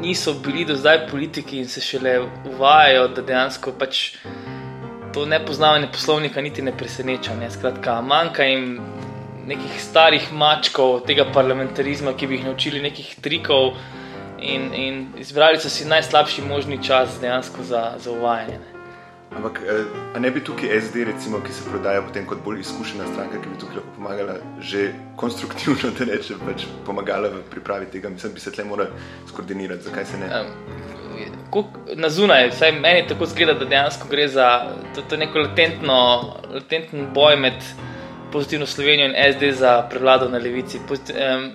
niso 0.00 0.34
bili 0.42 0.64
do 0.64 0.76
zdaj 0.76 1.06
politiki 1.10 1.58
in 1.58 1.68
se 1.68 1.80
šele 1.80 2.18
uvajajo, 2.52 3.08
da 3.08 3.22
dejansko 3.22 3.72
pač 3.78 4.16
to 5.14 5.26
nepoznavanje 5.26 5.88
poslovnika 5.92 6.40
niti 6.40 6.62
ne 6.62 6.72
preseneča. 6.76 7.34
Ne. 7.40 7.50
Skratka, 7.50 8.00
manjka 8.00 8.44
jim 8.44 8.80
nekih 9.46 9.80
starih 9.82 10.32
mačkov 10.32 11.00
tega 11.06 11.26
parlamentarizma, 11.32 12.12
ki 12.12 12.26
bi 12.26 12.40
jih 12.40 12.48
naučili 12.50 12.82
nekih 12.82 13.16
trikov. 13.22 13.76
In, 14.38 14.72
in 14.74 15.04
izbrali 15.18 15.58
so 15.58 15.70
si 15.72 15.86
najslabši 15.88 16.42
možni 16.44 16.82
čas 16.84 17.20
dejansko 17.20 17.62
za, 17.62 17.92
za 17.98 18.10
uvajanje. 18.12 18.58
Ne. 18.58 18.76
Ampak, 19.36 19.60
eh, 19.66 19.84
a 20.14 20.18
ne 20.18 20.30
bi 20.30 20.40
tukaj 20.44 20.80
SD, 20.80 21.04
recimo, 21.04 21.40
ki 21.40 21.52
se 21.52 21.64
prodaja 21.70 22.02
potem 22.02 22.26
kot 22.26 22.38
bolj 22.44 22.60
izkušena 22.60 23.08
stranka, 23.12 23.40
ki 23.42 23.48
bi 23.48 23.58
tukaj 23.58 23.76
lahko 23.76 23.94
pomagala, 23.96 24.36
že 24.60 24.92
konstruktivno, 25.16 25.90
da 25.98 26.04
reče, 26.04 26.38
pač 26.46 26.66
pomagala 26.86 27.28
v 27.34 27.42
pripravi 27.50 27.90
tega, 27.92 28.08
mislim, 28.08 28.32
bi 28.32 28.40
se 28.40 28.52
tle 28.52 28.64
morali 28.64 28.90
skoordinirati, 29.28 29.88
zakaj 29.88 30.04
se 30.04 30.18
ne? 30.18 30.30
Um, 30.40 30.46
koliko- 31.50 31.96
na 31.96 32.08
zunaj, 32.08 32.50
vsaj 32.50 32.72
meni 32.72 33.08
tako 33.08 33.26
zgleda, 33.26 33.58
da 33.58 33.64
dejansko 33.64 34.08
gre 34.08 34.28
za 34.28 34.48
to, 34.94 35.02
to 35.02 35.16
neko 35.16 35.38
latentno, 35.38 35.98
latenten 36.54 37.08
boj 37.14 37.36
med 37.36 37.60
pozitivno 38.32 38.66
Slovenijo 38.66 39.08
in 39.08 39.16
SD 39.32 39.52
za 39.52 39.82
prevlado 39.90 40.28
na 40.28 40.38
levici. 40.38 40.80
Pozit, 40.88 41.10
um, 41.10 41.50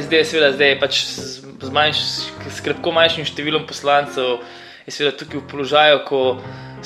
SD 0.00 0.12
je 0.12 0.24
seveda 0.24 0.52
zdaj 0.52 0.78
pač 0.80 1.00
z, 1.04 1.42
z, 1.62 1.70
manjš, 1.72 2.02
s 2.50 2.60
krepko 2.64 2.92
manjšim 2.92 3.26
številom 3.28 3.66
poslancev, 3.66 4.38
je 4.86 4.94
seveda 4.94 5.16
tukaj 5.18 5.40
v 5.40 5.48
položaju, 5.50 6.02
ko 6.06 6.20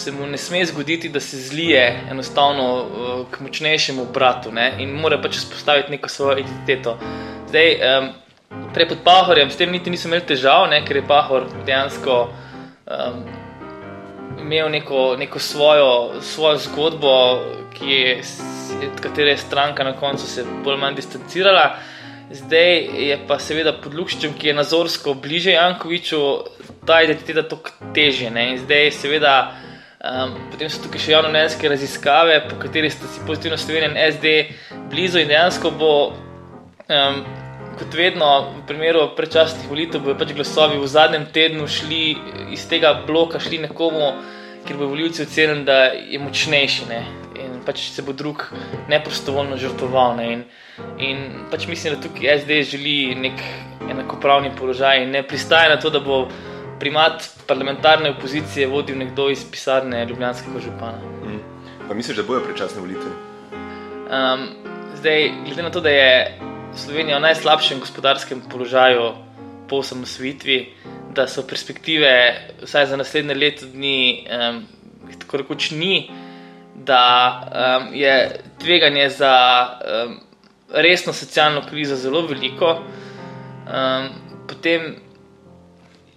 se 0.01 0.13
mu 0.13 0.27
ne 0.27 0.39
sme 0.41 0.63
zgoditi, 0.65 1.11
da 1.13 1.21
se 1.21 1.37
zlije 1.37 1.83
enostavno 2.11 2.67
uh, 2.81 3.27
k 3.31 3.41
močnejšemu 3.45 4.07
bratu 4.15 4.53
ne? 4.53 4.73
in 4.79 4.95
mora 4.97 5.19
pač 5.21 5.37
vzpostaviti 5.43 5.93
neko 5.97 6.09
svojo 6.09 6.41
identiteto. 6.41 6.97
Zdaj, 7.51 7.77
um, 7.77 8.11
Prej 8.75 8.89
pod 8.89 8.99
Pahorjem, 9.05 9.51
s 9.51 9.59
tem 9.59 9.71
niti 9.71 9.91
niso 9.91 10.09
imeli 10.09 10.25
težav, 10.27 10.65
ne, 10.71 10.81
ker 10.87 10.99
je 10.99 11.07
Pahor 11.07 11.45
dejansko 11.67 12.17
um, 12.27 13.21
imel 14.51 14.71
neko, 14.71 15.17
neko 15.19 15.39
svojo, 15.39 16.21
svojo 16.21 16.59
zgodbo, 16.59 17.15
je, 17.81 18.23
od 18.93 19.01
katere 19.01 19.31
je 19.31 19.37
stranka 19.37 19.85
na 19.85 19.93
koncu 19.93 20.27
se 20.27 20.45
bolj 20.65 20.73
ali 20.73 20.81
manj 20.81 20.95
distancirala. 20.95 21.77
Zdaj 22.31 22.77
je 23.09 23.19
pa 23.29 23.39
seveda 23.39 23.73
pod 23.83 23.95
Lukšičem, 23.95 24.35
ki 24.39 24.49
je 24.49 24.55
nazorsko 24.55 25.15
bliže 25.15 25.51
Jankoviču, 25.51 26.21
ta 26.87 27.03
identiteta 27.03 27.49
toliko 27.49 27.71
težje. 27.95 28.31
Ne. 28.31 28.53
In 28.53 28.59
zdaj 28.59 28.91
seveda 28.91 29.35
Um, 30.01 30.31
potem 30.49 30.71
so 30.73 30.79
tukaj 30.81 31.03
še 31.05 31.11
javnomnenjske 31.13 31.69
raziskave, 31.69 32.39
po 32.49 32.57
katerih 32.57 32.89
sta 32.89 33.05
si 33.13 33.21
pozitivno 33.29 33.59
in 33.85 33.99
SD 34.01 34.31
blizu 34.89 35.21
in 35.21 35.29
dejansko 35.29 35.75
bo, 35.77 35.91
um, 36.89 37.19
kot 37.77 37.93
vedno, 37.93 38.31
v 38.55 38.63
primeru 38.65 39.03
predčasnih 39.13 39.69
volitev, 39.69 40.01
bodo 40.01 40.17
pač 40.17 40.33
glasovi 40.33 40.81
v 40.81 40.89
zadnjem 40.89 41.27
tednu 41.35 41.69
šli 41.69 42.17
iz 42.57 42.65
tega 42.65 42.95
bloka, 43.05 43.37
šli 43.45 43.59
nekomu, 43.67 44.15
ker 44.67 44.77
bo 44.77 44.87
voljivci 44.87 45.23
ocenili, 45.23 45.65
da 45.65 45.79
je 45.93 46.19
močnejši. 46.19 46.87
Ne? 46.89 47.01
In 47.41 47.61
pač 47.67 47.89
se 47.95 48.03
bo 48.03 48.13
drug 48.13 48.45
neprostovoljno 48.89 49.57
žrtvoval. 49.57 50.17
Ne? 50.17 50.33
In, 50.33 50.45
in 50.99 51.27
pač 51.51 51.67
mislim, 51.71 51.97
da 51.97 52.09
tukaj 52.09 52.43
SD 52.43 52.63
želi 52.75 53.15
nek 53.15 53.43
enakopravni 53.91 54.53
položaj 54.59 55.03
in 55.05 55.11
ne 55.11 55.23
pristaja 55.27 55.75
na 55.75 55.81
to, 55.81 55.91
da 55.91 56.01
bo 56.01 56.27
primat 56.81 57.27
parlamentarne 57.47 58.11
opozicije 58.11 58.69
vodil 58.69 58.99
nekdo 58.99 59.29
iz 59.31 59.45
pisarne 59.51 60.05
Ljubljanskega 60.09 60.61
župana. 60.61 61.01
Mm. 61.25 61.41
Pa 61.89 61.95
misliš, 61.95 62.17
da 62.17 62.23
bojo 62.23 62.41
predčasne 62.45 62.81
volitve? 62.81 63.11
Um, 64.11 64.47
zdaj, 64.97 65.33
glede 65.45 65.63
na 65.63 65.71
to, 65.71 65.81
da 65.81 65.91
je 65.91 66.39
Slovenija 66.77 67.19
v 67.19 67.27
najslabšem 67.27 67.81
gospodarskem 67.81 68.41
položaju 68.51 69.13
po 69.69 69.83
osamosvitvi, 69.83 70.59
da 71.15 71.27
so 71.29 71.43
perspektive 71.47 72.35
vsaj 72.63 72.87
za 72.87 72.97
naslednje 72.97 73.35
leto 73.35 73.67
dni 73.67 74.27
um, 74.31 74.67
tako 75.19 75.37
rekoč 75.37 75.71
ni, 75.71 76.11
da 76.75 77.03
um, 77.43 77.95
je 77.95 78.41
tveganje 78.59 79.09
za 79.09 79.35
um, 80.07 80.21
resno 80.71 81.13
socialno 81.13 81.63
krizo 81.71 81.97
zelo 81.97 82.27
veliko, 82.27 82.71
um, 82.71 84.09
potem 84.49 84.97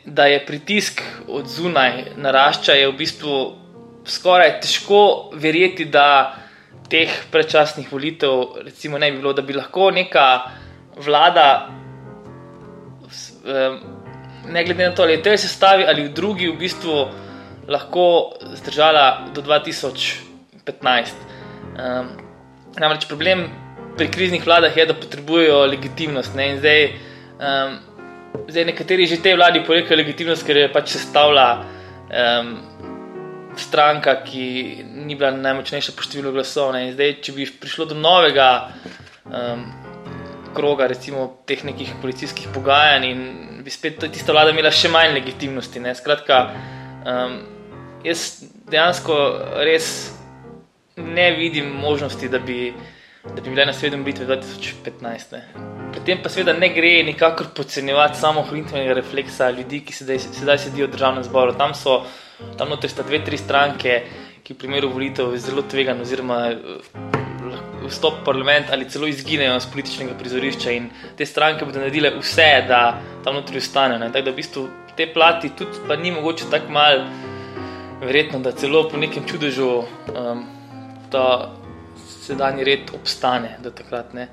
da 0.06 0.26
je 0.26 0.46
pritisk 0.46 1.02
od 1.28 1.48
zunaj 1.48 2.04
narašča, 2.16 2.74
je 2.74 2.88
v 2.88 2.98
bistvu 2.98 3.36
skoraj 4.06 4.60
težko 4.62 5.32
verjeti, 5.34 5.86
da 5.86 6.36
teh 6.90 7.10
predčasnih 7.32 7.92
volitev 7.92 8.60
ne 9.00 9.12
bi 9.12 9.18
bilo, 9.18 9.34
da 9.34 9.42
bi 9.42 9.54
lahko 9.54 9.92
neka 9.92 10.26
vlada, 10.98 11.70
ne 14.48 14.64
glede 14.64 14.90
na 14.90 14.96
to, 14.96 15.04
ali 15.04 15.18
je 15.18 15.22
v 15.22 15.24
tej 15.24 15.38
sestavi 15.38 15.86
ali 15.88 16.08
v 16.08 16.14
drugi, 16.14 16.50
v 16.50 16.58
bistvu 16.58 17.08
lahko 17.68 18.34
zdržala 18.56 19.30
do 19.34 19.42
2015. 19.42 20.24
Um, 21.74 22.10
namreč 22.80 23.08
problem 23.08 23.48
pri 23.98 24.10
kriznih 24.12 24.46
vladah 24.46 24.78
je, 24.78 24.86
da 24.86 24.94
potrebujejo 24.94 25.66
legitimnost. 25.66 26.36
Ne? 26.36 26.50
In 26.54 26.58
zdaj 26.60 26.82
um, 27.40 27.94
Zdaj, 28.48 28.66
nekateri 28.66 29.06
že 29.06 29.22
te 29.22 29.36
vladi 29.36 29.62
porekajo 29.62 29.98
legitimnost, 29.98 30.46
ker 30.46 30.58
je 30.58 30.70
pač 30.74 30.96
sestavila 30.96 31.62
um, 32.10 32.56
stranka, 33.56 34.16
ki 34.26 34.84
ni 35.06 35.16
bila 35.16 35.30
najmočnejša 35.38 35.94
po 35.94 36.02
številu 36.02 36.34
glasov. 36.34 36.74
Ne. 36.74 36.90
Zdaj, 36.98 37.22
če 37.22 37.36
bi 37.38 37.46
prišlo 37.46 37.94
do 37.94 37.98
novega 37.98 38.74
um, 39.30 39.68
kroga, 40.58 40.90
recimo 40.90 41.46
teh 41.46 41.62
nekih 41.62 41.94
policijskih 42.02 42.50
pogajanj, 42.56 43.06
in 43.06 43.22
bi 43.64 43.72
spet 43.72 44.04
tista 44.12 44.34
vlada 44.36 44.52
imela 44.52 44.72
še 44.72 44.92
manj 44.92 45.14
legitimnosti. 45.18 45.82
Ne. 45.84 45.96
Skratka, 45.96 46.40
um, 47.08 47.38
jaz 48.06 48.44
dejansko 48.70 49.16
res 49.64 49.88
ne 50.98 51.32
vidim 51.38 51.72
možnosti, 51.82 52.30
da 52.30 52.40
bi, 52.40 52.74
da 53.24 53.40
bi 53.40 53.50
bile 53.50 53.66
na 53.66 53.74
svetu 53.74 53.98
bitve 54.06 54.28
2015. 54.30 55.38
Ne. 55.38 55.72
Pri 55.94 56.04
tem 56.06 56.22
pa 56.24 56.30
seveda 56.30 56.56
ne 56.58 56.70
gre 56.74 56.92
nikakor 57.08 57.52
podcenjevati 57.56 58.20
samo 58.20 58.44
hrintvenega 58.50 58.98
refleksa 59.00 59.50
ljudi, 59.54 59.84
ki 59.86 59.94
sedaj, 59.94 60.22
sedaj 60.42 60.62
sedijo 60.68 60.88
v 60.88 60.96
državnem 60.98 61.26
zboru. 61.28 61.58
Tam 61.58 61.76
so, 61.78 62.02
tam 62.58 62.74
noter 62.74 62.92
sta 62.92 63.06
dve, 63.08 63.24
tri 63.26 63.38
stranke, 63.38 64.00
ki 64.44 64.56
v 64.56 64.60
primeru 64.60 64.92
volitev 64.92 65.32
je 65.34 65.44
zelo 65.46 65.64
tvegan, 65.70 66.02
oziroma 66.04 66.40
vstop 67.88 68.22
v 68.22 68.26
parlament 68.26 68.72
ali 68.72 68.90
celo 68.90 69.08
izginejo 69.08 69.60
z 69.60 69.72
političnega 69.74 70.16
prizorišča 70.20 70.72
in 70.72 70.90
te 71.18 71.26
stranke 71.26 71.66
bodo 71.66 71.80
naredile 71.80 72.14
vse, 72.20 72.66
da 72.68 73.00
tam 73.24 73.36
notri 73.36 73.58
ostanejo. 73.58 74.12
Tako 74.12 74.26
da 74.26 74.32
v 74.32 74.36
bistvu 74.36 74.68
te 74.98 75.08
plati 75.14 75.50
tudi 75.58 75.84
pa 75.88 75.96
ni 75.96 76.12
mogoče 76.12 76.50
tako 76.52 76.72
mal, 76.72 77.06
verjetno, 78.04 78.40
da 78.40 78.52
celo 78.52 78.88
po 78.90 78.98
nekem 78.98 79.24
čudežu 79.28 79.70
um, 79.84 80.46
ta 81.12 81.54
sedanji 82.26 82.64
red 82.64 82.92
obstane 82.96 83.58
do 83.64 83.72
takrat. 83.72 84.14
Ne. 84.14 84.28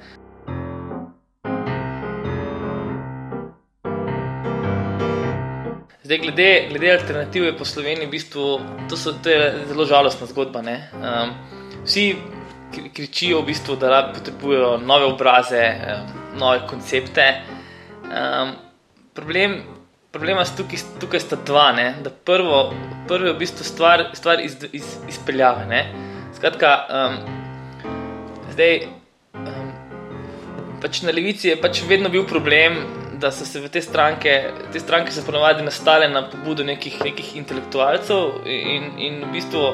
Zdaj, 6.02 6.18
glede, 6.18 6.66
glede 6.70 6.92
alternative 6.92 7.56
po 7.58 7.64
Sloveniji, 7.64 8.06
v 8.06 8.10
bistvu, 8.10 8.44
to, 8.90 8.96
so, 8.96 9.12
to 9.22 9.30
je 9.30 9.52
zelo 9.68 9.84
žalostna 9.86 10.26
zgodba. 10.26 10.58
Um, 10.58 11.34
vsi 11.84 12.16
kričijo, 12.70 13.40
v 13.40 13.50
bistvu, 13.50 13.76
da 13.76 14.12
potrebujejo 14.14 14.76
nove 14.78 15.04
obraze, 15.04 15.62
nove 16.38 16.66
koncepte. 16.66 17.26
Um, 18.04 18.54
problem, 19.14 19.60
problema 20.10 20.40
je 20.40 20.56
tukaj, 20.56 20.84
tukaj 21.00 21.20
sta 21.20 21.36
dva. 21.46 21.72
Prvo, 22.24 22.74
prvo 23.08 23.26
je 23.26 23.34
v 23.34 23.38
bistvu 23.38 23.64
stvar, 23.64 24.06
stvar 24.14 24.40
iz, 24.40 24.56
iz, 24.72 24.96
izpeljave. 25.08 25.66
Ne? 25.66 25.82
Skratka, 26.36 26.76
um, 26.88 27.18
zdaj, 28.52 28.86
um, 29.34 29.70
pač 30.82 31.02
na 31.02 31.14
levici 31.14 31.52
je 31.52 31.60
pač 31.60 31.84
vedno 31.88 32.08
bil 32.08 32.26
problem 32.26 32.80
da 33.20 33.30
so 33.30 33.44
se 33.44 33.68
te 33.68 33.82
stranke, 33.82 34.50
te 34.72 34.80
stranke 34.80 35.12
so 35.12 35.22
ponovadi 35.26 35.62
nastale 35.62 36.08
na 36.08 36.22
pobudo 36.30 36.64
nekih, 36.64 36.96
nekih 37.04 37.34
intelektualcev 37.36 38.46
in, 38.46 38.86
in 38.98 39.20
v 39.26 39.32
bistvu, 39.34 39.64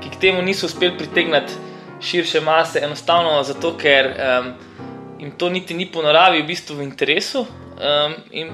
ki 0.00 0.12
k 0.14 0.20
temu 0.20 0.42
niso 0.42 0.66
uspeli 0.66 0.96
pritegniti 0.98 1.73
širše 2.04 2.40
mase, 2.40 2.80
enostavno 2.84 3.42
zato, 3.42 3.74
ker 3.80 4.12
um, 4.12 4.52
jim 5.18 5.32
to 5.38 5.50
niti 5.50 5.74
ni 5.74 5.86
po 5.86 6.02
naravi 6.02 6.42
v 6.42 6.46
bistvu 6.46 6.76
v 6.76 6.86
interesu. 6.86 7.46
Um, 7.74 8.14
in 8.30 8.50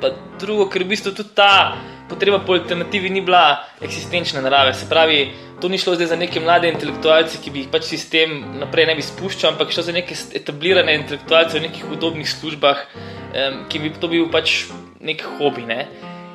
pa 0.00 0.10
drugo, 0.40 0.66
ker 0.68 0.84
v 0.84 0.92
bistvu 0.92 1.14
tudi 1.14 1.32
ta 1.34 1.76
potreba 2.08 2.38
po 2.38 2.52
alternativi 2.52 3.08
ni 3.10 3.22
bila 3.24 3.64
eksistenčne 3.80 4.42
narave. 4.44 4.74
Se 4.74 4.88
pravi, 4.88 5.30
to 5.60 5.68
ni 5.68 5.78
šlo 5.78 5.94
zdaj 5.94 6.12
za 6.12 6.16
neke 6.20 6.40
mlade 6.40 6.68
intelektualce, 6.68 7.38
ki 7.40 7.50
bi 7.50 7.64
jih 7.64 7.70
pač 7.72 7.88
sistem 7.88 8.58
naprej 8.60 8.90
ne 8.90 8.96
bi 8.98 9.04
spuščal, 9.04 9.54
ampak 9.54 9.72
šlo 9.72 9.86
za 9.86 9.94
neke 9.96 10.16
etablirane 10.36 10.98
intelektualce 11.00 11.58
v 11.58 11.68
nekih 11.68 11.94
udobnih 11.96 12.28
službah, 12.28 12.84
um, 13.32 13.62
ki 13.70 13.80
bi 13.80 13.94
to 13.96 14.10
bil 14.12 14.28
pač 14.32 14.66
nek 15.00 15.24
hobi. 15.38 15.64
Ne? 15.68 15.86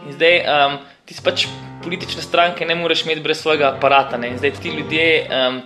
In 0.08 0.16
zdaj 0.18 0.36
um, 0.48 0.80
ti 1.06 1.20
pač 1.22 1.46
politične 1.84 2.24
stranke 2.26 2.66
ne 2.66 2.76
moreš 2.76 3.06
imeti 3.06 3.24
brez 3.24 3.44
svojega 3.44 3.76
aparata. 3.76 4.18
Ne? 4.18 4.34
In 4.34 4.42
zdaj 4.42 4.58
ti 4.64 4.74
ljudje. 4.74 5.08
Um, 5.30 5.64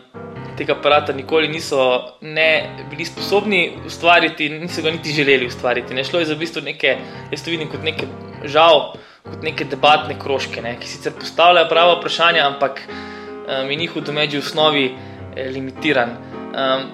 Tega 0.57 0.75
aparata 0.77 1.13
nikoli 1.13 1.47
niso 1.47 1.81
ne 2.21 2.75
bili 2.89 3.05
sposobni 3.05 3.61
ustvariti, 3.85 4.49
niso 4.49 4.81
ga 4.81 4.91
niti 4.91 5.13
želeli 5.13 5.47
ustvariti. 5.47 5.93
Ne 5.93 6.03
šlo 6.03 6.19
je 6.19 6.25
za 6.29 6.35
v 6.35 6.43
bistvu 6.45 6.61
neke, 6.61 6.97
jaz 7.31 7.43
to 7.43 7.51
vidim 7.51 7.71
kot 7.71 7.83
nekaj 7.83 8.07
žal, 8.45 8.93
kot 9.23 9.43
neke 9.43 9.65
debatne 9.65 10.17
krožke, 10.19 10.61
ne, 10.61 10.75
ki 10.79 10.87
sicer 10.87 11.15
postavljajo 11.19 11.69
prava 11.69 11.95
vprašanja, 11.99 12.47
ampak 12.47 12.83
um, 12.87 13.71
je 13.71 13.75
njihov 13.75 14.03
domeč 14.05 14.35
v 14.35 14.43
osnovi 14.43 14.85
eh, 14.91 15.49
limitiran. 15.49 16.17
Um, 16.53 16.91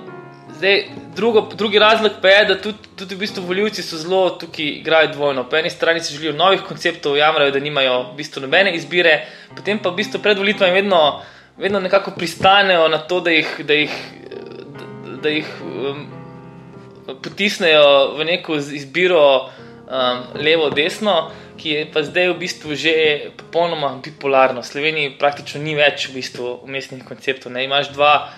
zdaj, 0.55 0.83
drugo, 1.15 1.41
drugi 1.55 1.79
razlog 1.79 2.11
pa 2.21 2.27
je, 2.27 2.45
da 2.45 2.61
tudi, 2.61 2.77
tudi 2.95 3.15
v 3.15 3.19
bistvu 3.19 3.43
voljivci 3.43 3.83
so 3.83 3.97
zelo 3.97 4.29
tukaj 4.29 4.65
igrajo 4.65 5.11
dvojno. 5.13 5.43
Po 5.49 5.57
eni 5.57 5.69
strani 5.69 5.99
si 6.03 6.13
želijo 6.13 6.33
novih 6.33 6.61
konceptov, 6.67 7.17
jamrajo, 7.17 7.51
da 7.51 7.59
nimajo 7.59 7.99
v 8.11 8.15
bistvu 8.17 8.41
nobene 8.41 8.75
izbire, 8.75 9.25
potem 9.55 9.79
pa 9.79 9.89
v 9.89 9.99
bistvu 9.99 10.21
pred 10.23 10.37
volitvami 10.37 10.73
vedno, 10.73 11.21
vedno 11.59 11.79
nekako 11.79 12.11
pristanejo 12.11 12.87
na 12.87 12.97
to, 12.97 13.19
da 13.19 13.31
jih. 13.31 13.61
Da 13.67 13.73
jih, 13.73 13.91
da, 15.05 15.17
da 15.21 15.29
jih 15.29 15.47
um, 15.61 16.07
Potisnejo 17.23 18.15
v 18.17 18.25
neko 18.25 18.55
izbiro 18.55 19.49
um, 19.89 20.19
levo-desno, 20.37 21.31
ki 21.57 21.69
je 21.69 21.85
pa 21.93 22.03
zdaj 22.05 22.29
v 22.29 22.35
bistvu 22.39 22.75
že 22.77 22.93
popolnoma 23.37 23.95
bipolarno. 24.03 24.61
V 24.61 24.69
Sloveniji 24.69 25.15
praktično 25.19 25.61
ni 25.63 25.73
več 25.75 26.05
v 26.09 26.19
bistvu 26.19 26.59
umestnih 26.63 27.01
konceptov. 27.03 27.51
Ne? 27.51 27.65
Imaš 27.65 27.89
dva, 27.95 28.29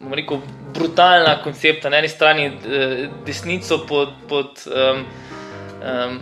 bomo 0.00 0.18
rekel, 0.18 0.42
brutalna 0.74 1.38
koncepta. 1.44 1.92
Na 1.92 2.02
eni 2.02 2.10
strani 2.10 2.50
eh, 2.50 3.06
desnico 3.26 3.84
pod, 3.86 4.18
pod 4.28 4.66
um, 4.66 5.06
um, 5.86 6.18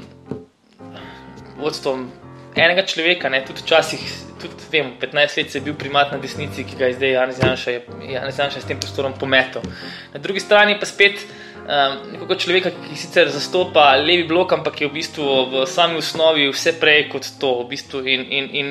vodstvom 1.57 2.11
enega 2.57 2.87
človeka, 2.87 3.29
ne? 3.29 3.45
tudi 3.45 3.63
včasih. 3.63 4.01
Tudi, 4.41 4.67
vem, 4.71 4.93
15 5.01 5.39
let 5.39 5.55
je 5.55 5.61
bil 5.65 5.75
primat 5.79 6.13
na 6.13 6.19
desnici, 6.21 6.67
ki 6.69 6.77
ga 6.77 6.91
je 6.91 6.99
zdaj 6.99 7.13
Janez 7.17 7.39
Janša, 7.41 7.71
Janez 8.05 8.39
Janša 8.39 8.61
s 8.61 8.69
tem 8.69 8.81
prostorom 8.81 9.15
pometel. 9.17 9.65
Na 10.13 10.21
drugi 10.21 10.43
strani 10.43 10.77
pa 10.81 10.87
spet 10.87 11.23
um, 11.65 11.95
nekoga 12.13 12.37
človeka, 12.37 12.75
ki 12.75 12.99
sicer 12.99 13.31
zastopa 13.33 13.95
levi 13.97 14.27
blok, 14.29 14.53
ampak 14.53 14.85
je 14.85 14.91
v 14.91 14.99
bistvu 15.01 15.25
v 15.49 15.65
sami 15.71 15.97
osnovi 16.03 16.51
vse 16.53 16.77
prej 16.81 17.09
kot 17.09 17.31
to. 17.41 17.65
V 17.65 17.71
bistvu 17.73 18.05
in, 18.05 18.27
in, 18.29 18.51
in 18.53 18.69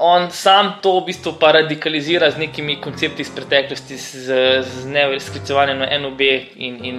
on 0.00 0.30
sam 0.32 0.78
to 0.82 0.98
v 1.00 1.12
bistvu 1.12 1.36
pa 1.40 1.52
radikalizira 1.52 2.30
z 2.30 2.40
nekimi 2.40 2.80
koncepti 2.80 3.22
iz 3.22 3.30
preteklosti, 3.34 3.96
z, 3.96 4.40
z 4.64 4.88
nevrsklicovanjem 4.88 5.84
na 5.84 5.92
NOB. 6.00 6.20
In, 6.56 6.80
in 6.84 6.96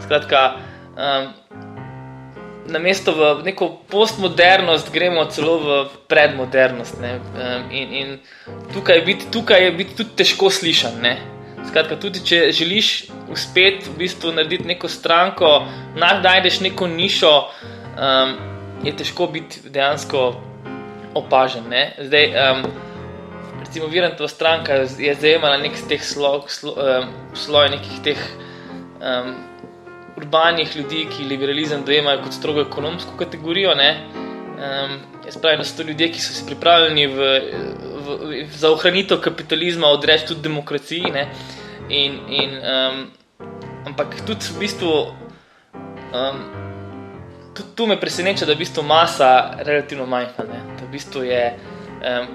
skratka, 0.00 0.56
um, 0.96 1.28
na 2.68 2.78
mesto 2.78 3.12
v 3.12 3.42
neko 3.44 3.80
postmodernost, 3.88 4.92
gremo 4.92 5.24
celo 5.24 5.58
v 5.58 5.68
predmodernost. 6.08 7.00
Um, 7.00 7.70
in, 7.70 7.92
in 7.92 8.08
tukaj, 8.72 9.00
je 9.00 9.02
biti, 9.02 9.30
tukaj 9.32 9.64
je 9.64 9.72
biti 9.72 9.96
tudi 9.96 10.16
težko 10.16 10.50
slišan. 10.50 11.00
Ne? 11.00 11.16
Skratka, 11.68 11.96
tudi 11.96 12.20
če 12.24 12.52
želiš 12.52 13.08
uspeti 13.32 13.88
v 13.88 13.96
bistvu 14.04 14.32
narediti 14.36 14.68
neko 14.68 14.88
stranko, 14.88 15.64
najdeš 15.96 16.60
neko 16.60 16.86
nišo, 16.86 17.32
um, 17.96 18.36
je 18.84 18.94
težko 18.96 19.26
biti 19.32 19.64
dejansko 19.72 20.28
opažen. 21.16 21.68
Ne? 21.72 21.96
Zdaj, 22.04 22.32
um, 22.36 22.64
recimo, 23.64 23.88
Virantova 23.88 24.28
stranka 24.28 24.84
je 24.84 25.16
zajemala 25.16 25.56
nek 25.56 25.76
teh 25.88 26.04
sloj, 26.04 26.44
slo, 26.52 26.76
um, 26.76 27.12
sloj 27.34 27.72
nekih 27.76 28.00
teh. 28.04 28.24
Um, 29.00 29.47
urbanih 30.18 30.76
ljudi, 30.76 31.06
ki 31.10 31.28
liberalizem 31.30 31.84
dojemajo 31.86 32.24
kot 32.26 32.34
strogo 32.36 32.64
ekonomsko 32.66 33.16
kategorijo. 33.18 33.74
Um, 33.74 34.98
jaz 35.26 35.38
pravim, 35.40 35.62
da 35.62 35.64
so 35.64 35.78
to 35.78 35.86
ljudje, 35.88 36.10
ki 36.12 36.20
so 36.20 36.34
se 36.34 36.46
pripravljeni 36.46 37.06
v, 37.06 37.28
v, 38.06 38.16
v, 38.22 38.42
za 38.58 38.72
ohranitev 38.74 39.20
kapitalizma 39.22 39.90
odreči 39.94 40.32
tudi 40.32 40.46
demokraciji. 40.48 41.12
In, 41.88 42.18
in, 42.28 42.56
um, 42.58 43.04
ampak 43.86 44.18
tudi 44.26 44.50
v 44.54 44.64
bistvu. 44.64 44.94
Um, 46.14 46.48
Tudi 47.58 47.74
tu 47.74 47.86
me 47.90 47.96
preseneča, 47.98 48.46
da 48.46 48.52
je 48.52 48.56
v 48.56 48.62
bistvu 48.62 48.84
masa 48.86 49.58
relativno 49.66 50.04
majhna. 50.06 50.60
V 50.78 50.90
bistvu 50.92 51.24
je, 51.26 51.40
um, 52.06 52.28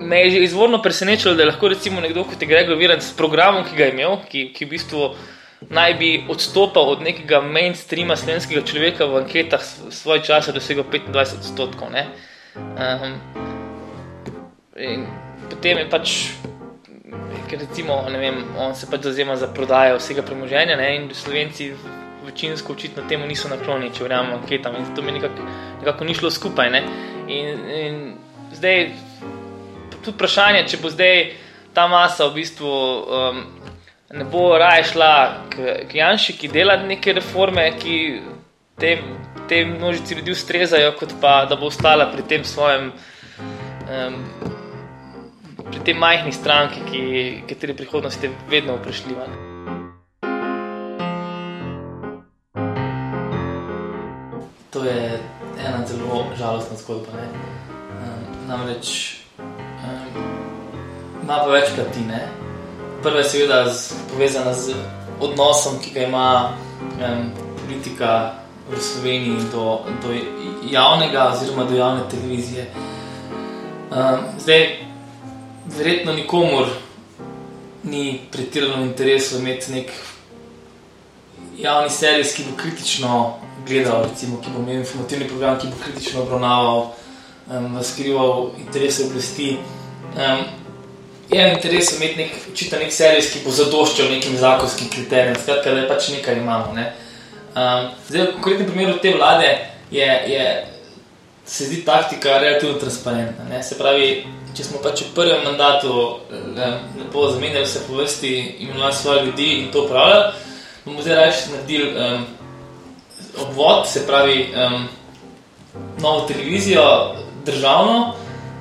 me 0.00 0.24
je 0.24 0.30
že 0.30 0.40
izvorno 0.48 0.80
presenečalo, 0.82 1.36
da 1.38 1.42
je 1.42 1.52
lahko 1.52 1.70
nekdo 2.02 2.24
kot 2.24 2.42
je 2.42 2.48
Gregor 2.48 2.76
Virant 2.76 3.02
s 3.02 3.14
programom, 3.14 3.62
ki 3.64 3.76
ga 3.76 3.84
je 3.84 3.92
imel, 3.92 4.18
ki, 4.26 4.50
ki 4.50 4.64
v 4.64 4.68
bistvu 4.68 5.14
naj 5.70 5.94
bi 5.94 6.24
odstopal 6.28 6.88
od 6.88 7.02
nekega 7.02 7.40
mainstreama 7.40 8.16
slovenskega 8.16 8.62
človeka 8.66 9.06
v 9.06 9.22
anketah 9.24 9.62
svoj 9.90 10.22
čas 10.22 10.48
dosegel 10.48 10.84
25 10.84 11.38
odstotkov. 11.38 11.88
Um, 12.54 13.18
potem 15.50 15.78
je 15.78 15.86
pač, 15.90 16.14
ker 17.50 17.60
recimo, 17.60 18.02
vem, 18.10 18.44
on 18.58 18.74
se 18.74 18.86
pač 18.90 19.06
zauzema 19.06 19.36
za 19.36 19.46
prodajo 19.46 19.98
vsega 19.98 20.22
premoženja 20.22 20.76
ne? 20.76 20.96
in 20.96 21.10
Slovenci 21.14 21.72
večinsko 22.24 22.72
očitno 22.72 23.02
temu 23.08 23.26
niso 23.26 23.48
naklonjeni, 23.48 23.92
če 23.94 24.06
verjamemo 24.06 24.38
anketam 24.40 24.76
in 24.78 24.86
zato 24.88 25.02
mi 25.02 25.12
nekako, 25.12 25.48
nekako 25.80 26.04
ni 26.04 26.14
šlo 26.14 26.30
skupaj. 26.30 26.70
Ne? 26.70 26.82
In, 27.28 27.66
in 27.70 27.98
zdaj, 28.56 28.88
tudi 30.00 30.16
vprašanje, 30.16 30.64
če 30.68 30.80
bo 30.82 30.90
zdaj 30.90 31.20
ta 31.74 31.86
masa 31.90 32.28
v 32.30 32.40
bistvu 32.40 32.70
um, 32.70 33.42
ne 34.14 34.24
bo 34.24 34.58
raje 34.58 34.84
šla 34.84 35.34
k, 35.50 35.56
k 35.90 35.94
Janšu, 35.94 36.36
ki 36.38 36.48
dela 36.48 36.76
neke 36.76 37.12
reforme, 37.12 37.66
ki 37.78 38.20
te, 38.78 38.98
te 39.48 39.64
množici 39.64 40.14
ljudi 40.14 40.32
ustrezajo, 40.32 40.92
kot 40.98 41.14
pa 41.20 41.44
da 41.50 41.56
bo 41.56 41.66
ostala 41.66 42.10
pri 42.12 42.22
tem 42.28 42.44
svojem. 42.44 42.92
Um, 43.90 44.20
Pri 45.64 45.80
tej 45.82 45.94
majhni 45.98 46.30
stranki, 46.32 46.80
ki, 46.86 47.00
kateri 47.48 47.74
prihodnost 47.74 48.22
je 48.22 48.30
vedno 48.50 48.76
vprašljiva. 48.76 49.24
To 54.70 54.84
je 54.84 55.18
ena 55.58 55.82
zelo 55.86 56.24
žalostna 56.38 56.78
zgodba. 56.78 57.18
Um, 57.18 58.46
namreč 58.46 59.16
um, 59.38 60.22
ima 61.24 61.42
pa 61.42 61.50
več 61.50 61.74
plati. 61.74 62.43
Prva 63.04 63.18
je 63.18 63.24
seveda 63.24 63.68
z, 63.68 63.92
povezana 64.12 64.54
z 64.54 64.72
odnosom, 65.20 65.76
ki 65.76 65.90
ga 65.92 66.06
ima 66.06 66.56
um, 66.80 67.30
politika 67.60 68.32
v 68.70 68.80
Sloveniji 68.80 69.36
do, 69.52 69.84
do 70.00 70.08
javnega 70.70 71.28
oziroma 71.34 71.64
do 71.64 71.76
javne 71.76 72.08
televizije. 72.10 72.70
Um, 73.90 74.24
zdaj, 74.40 74.88
verjetno 75.76 76.12
nikomor 76.12 76.66
ni 77.82 78.20
pretirano 78.32 78.80
v 78.80 78.86
interesu 78.86 79.36
imeti 79.38 79.72
nek 79.72 79.92
javni 81.60 81.90
servis, 81.90 82.32
ki 82.32 82.48
bo 82.48 82.56
kritično 82.56 83.34
gledal, 83.68 84.08
recimo, 84.08 84.40
ki 84.40 84.48
bo 84.56 84.64
imel 84.64 84.80
informativni 84.80 85.28
program, 85.28 85.60
ki 85.60 85.68
bo 85.68 85.84
kritično 85.84 86.22
obravnaval, 86.22 86.94
um, 87.52 87.82
skrival 87.84 88.50
interese 88.64 89.12
oblasti. 89.12 89.58
Um, 90.16 90.63
je 91.34 91.44
v 91.48 91.54
interesu 91.54 91.96
imeti 91.96 92.16
nek, 92.16 92.36
očitno 92.52 92.78
nek 92.78 92.92
servis, 92.92 93.30
ki 93.32 93.42
bo 93.44 93.54
zadoščal 93.54 94.12
nekim 94.12 94.36
zakonskim 94.38 94.90
kriterijem, 94.92 95.36
skratka, 95.40 95.72
da 95.74 95.82
je 95.82 95.88
pač 95.88 96.08
nekaj 96.14 96.38
imamo. 96.38 96.74
Ne? 96.76 96.86
Um, 97.54 97.90
zdaj, 98.08 98.28
v 98.28 98.36
konkretnem 98.36 98.70
primeru 98.70 98.94
te 99.02 99.14
vlade 99.16 99.50
je, 99.90 100.06
je, 100.30 100.46
se 101.46 101.66
zdi 101.66 101.82
taktika 101.86 102.38
relativno 102.38 102.78
transparentna. 102.78 103.48
Ne? 103.50 103.62
Se 103.66 103.78
pravi, 103.78 104.08
če 104.54 104.68
smo 104.68 104.82
pač 104.84 105.02
v 105.08 105.14
prvem 105.16 105.42
mandatu 105.46 106.20
lepo 107.00 107.28
zamenjali 107.34 107.66
vse 107.66 107.84
po 107.88 107.98
vrsti, 107.98 108.32
imenovali 108.68 108.94
svoje 108.94 109.26
ljudi 109.26 109.50
in 109.58 109.68
to 109.74 109.84
upravljali, 109.88 110.32
bomo 110.84 111.02
zdaj 111.02 111.16
raje 111.18 111.44
naredili 111.50 111.90
um, 111.90 112.26
obvod, 113.42 113.86
se 113.90 114.06
pravi, 114.06 114.50
um, 114.54 114.88
novo 115.98 116.26
televizijo, 116.28 116.86
državno. 117.44 118.14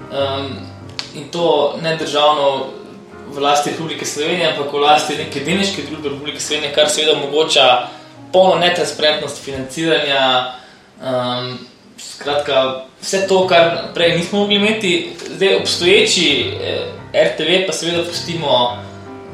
Um, 0.10 0.73
in 1.14 1.30
to 1.32 1.76
ne 1.82 1.96
državno 1.98 2.66
v 3.34 3.40
lasti 3.40 3.70
Republike 3.70 4.06
Slovenije, 4.06 4.52
ampak 4.52 4.74
v 4.74 4.80
lasti 4.80 5.18
neke 5.18 5.40
deniške 5.40 5.82
družbe 5.90 6.10
Republike 6.10 6.40
Slovenije, 6.40 6.74
kar 6.74 6.90
seveda 6.90 7.18
omogoča 7.18 7.88
polno 8.34 8.56
netransparentnost 8.62 9.42
financiranja. 9.44 10.54
Um, 11.02 11.58
skratka, 11.98 12.86
vse 13.02 13.28
to, 13.28 13.48
kar 13.48 13.94
prej 13.94 14.18
nismo 14.18 14.40
mogli 14.40 14.56
imeti, 14.56 15.14
zdaj 15.36 15.56
obstoječi 15.56 16.54
eh, 16.62 16.86
RTV, 17.14 17.66
pa 17.68 17.74
seveda 17.74 18.04
pustimo 18.04 18.78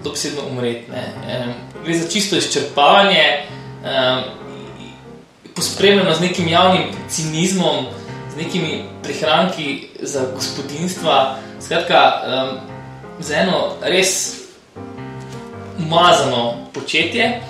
dobesedno 0.03 0.41
umreti. 0.51 0.91
Um, 0.91 1.53
gre 1.85 1.97
za 1.97 2.09
čisto 2.09 2.35
izčrpavanje, 2.35 3.23
um, 3.83 4.23
pospremljeno 5.55 6.13
z 6.13 6.21
nekim 6.21 6.47
javnim 6.47 6.83
cinizmom, 7.09 7.85
nekimi 8.39 8.83
prihranki 9.03 9.89
za 10.01 10.25
gospodinstva. 10.35 11.35
Skratka, 11.59 11.99
um, 12.25 12.57
za 13.19 13.35
eno 13.35 13.75
res 13.81 14.39
umazano 15.79 16.71
početje. 16.73 17.41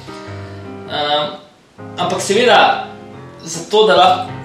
Um, 0.90 1.38
ampak 1.98 2.22
seveda, 2.22 2.88
zato 3.44 3.86
da 3.88 3.96
lahko 3.96 4.40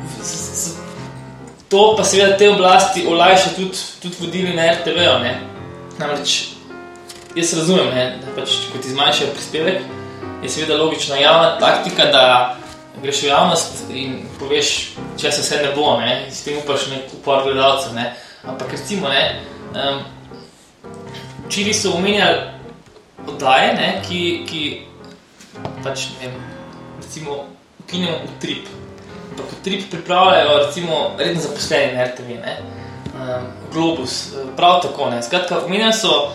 to, 1.69 1.95
pa 1.97 2.05
seveda 2.05 2.37
te 2.37 2.51
oblasti 2.51 3.07
olajša 3.07 3.57
tudi, 3.57 3.79
tudi 4.03 4.17
vodili 4.21 4.57
na 4.57 4.73
RTV. 4.73 4.99
-o, 4.99 5.35
Namreč 5.99 6.55
jaz 7.35 7.55
razumem, 7.59 7.87
ne, 7.95 8.19
da 8.23 8.41
pač, 8.41 8.51
ko 8.73 8.79
ti 8.79 8.91
zmanjšajo 8.91 9.31
prispevek, 9.35 9.83
je 10.43 10.49
seveda 10.49 10.77
logična 10.77 11.17
javna 11.17 11.59
taktika, 11.59 12.05
da 12.05 12.57
greš 13.03 13.23
v 13.23 13.27
javnost 13.29 13.91
in 13.91 14.21
poveš, 14.39 14.75
če 15.21 15.33
se 15.33 15.43
vse 15.43 15.63
ne 15.63 15.73
bo, 15.77 15.97
ne, 16.01 16.27
s 16.31 16.45
tem 16.47 16.59
upaš 16.59 16.89
nek 16.93 17.11
upor 17.19 17.43
gledalcev. 17.47 17.99
Ampak 18.45 18.73
recimo, 18.77 19.09
ne, 19.09 19.41
Um, 19.75 20.05
Čili 21.49 21.75
so 21.75 21.93
omenjali 21.93 22.39
oddaje, 23.27 23.75
ne, 23.75 24.03
ki, 24.09 24.47
ki 24.49 24.87
pač, 25.85 26.07
ne 26.23 26.31
recimo, 27.03 27.45
ukinjamo 27.83 28.17
utrip. 28.25 28.69
Ampak 29.31 29.47
utrip 29.59 29.91
pripravljajo, 29.91 30.59
recimo, 30.67 31.11
redno 31.19 31.43
zaposleni 31.43 31.97
na 31.97 32.07
RTV, 32.07 32.29
ne, 32.29 32.57
um, 33.15 33.51
Globus, 33.73 34.33
prav 34.57 34.81
tako, 34.83 35.11
ne. 35.11 35.23
Skratka, 35.23 35.65
omenjali 35.67 35.93
so 35.93 36.31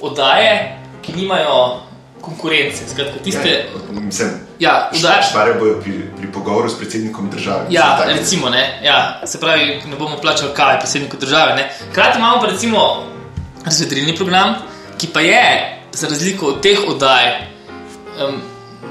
oddaje, 0.00 0.78
ki 1.02 1.12
nimajo 1.12 1.82
konkurence. 2.20 2.88
Skratka, 2.88 3.24
tiste, 3.24 3.48
ja, 3.48 4.00
mislim, 4.00 4.38
ja, 4.58 4.90
oddaje. 4.94 5.22
Špare 5.30 5.54
bojo 5.54 5.80
pri, 5.80 5.92
pri 6.16 6.32
pogovoru 6.32 6.68
s 6.68 6.78
predsednikom 6.78 7.30
države. 7.30 7.66
Ja, 7.70 8.04
recimo, 8.06 8.50
ne, 8.50 8.80
ja, 8.84 9.20
se 9.26 9.40
pravi, 9.40 9.82
ne 9.86 9.96
bomo 9.96 10.16
plačali 10.16 10.54
kave 10.54 10.78
predsedniku 10.78 11.16
države, 11.16 11.54
ne. 11.56 11.70
Hkrati 11.90 12.18
imamo 12.18 12.40
pa 12.40 12.46
recimo 12.46 13.04
razvedrilni 13.64 14.16
program, 14.16 14.54
ki 14.98 15.06
pa 15.12 15.20
je, 15.20 15.80
za 15.92 16.08
razliko 16.08 16.46
od 16.46 16.60
teh 16.62 16.78
oddaj, 16.88 17.46
um, 18.20 18.40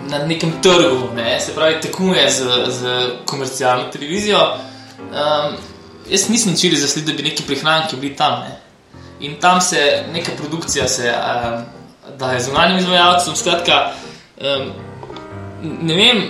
na 0.09 0.25
nekem 0.25 0.51
trgu, 0.61 1.13
ne, 1.15 1.39
se 1.39 1.55
pravi, 1.55 1.81
tekmuje 1.81 2.29
z, 2.29 2.43
z 2.67 3.09
komercialno 3.25 3.83
televizijo. 3.91 4.39
Um, 4.99 5.55
jaz 6.09 6.29
nisem 6.29 6.57
čili 6.59 6.75
zasled, 6.75 7.05
da 7.05 7.13
bi 7.13 7.23
neki 7.23 7.43
prihranki 7.43 7.95
bili 7.95 8.15
tam, 8.15 8.39
ne. 8.39 8.59
In 9.19 9.35
tam 9.39 9.61
se 9.61 10.03
neka 10.13 10.31
produkcija 10.37 10.87
se 10.87 11.13
um, 11.13 11.63
daje 12.17 12.39
zunanjim 12.43 12.77
izvajalcem. 12.77 13.35
Skratka, 13.35 13.91
um, 14.41 14.73
ne 15.63 15.95
vem, 15.95 16.23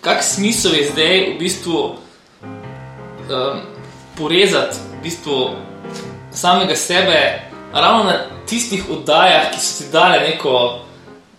kak 0.00 0.22
smisel 0.22 0.74
je 0.74 0.90
zdaj 0.90 1.18
v 1.34 1.38
bistvu 1.38 1.78
um, 2.42 3.60
porezati 4.18 4.76
v 4.98 5.02
bistvu 5.02 5.50
samega 6.32 6.76
sebe 6.76 7.42
ravno 7.72 8.04
na 8.04 8.16
tistih 8.46 8.84
oddajah, 8.90 9.50
ki 9.52 9.60
so 9.60 9.84
ti 9.84 9.90
dale 9.92 10.20
neko 10.20 10.78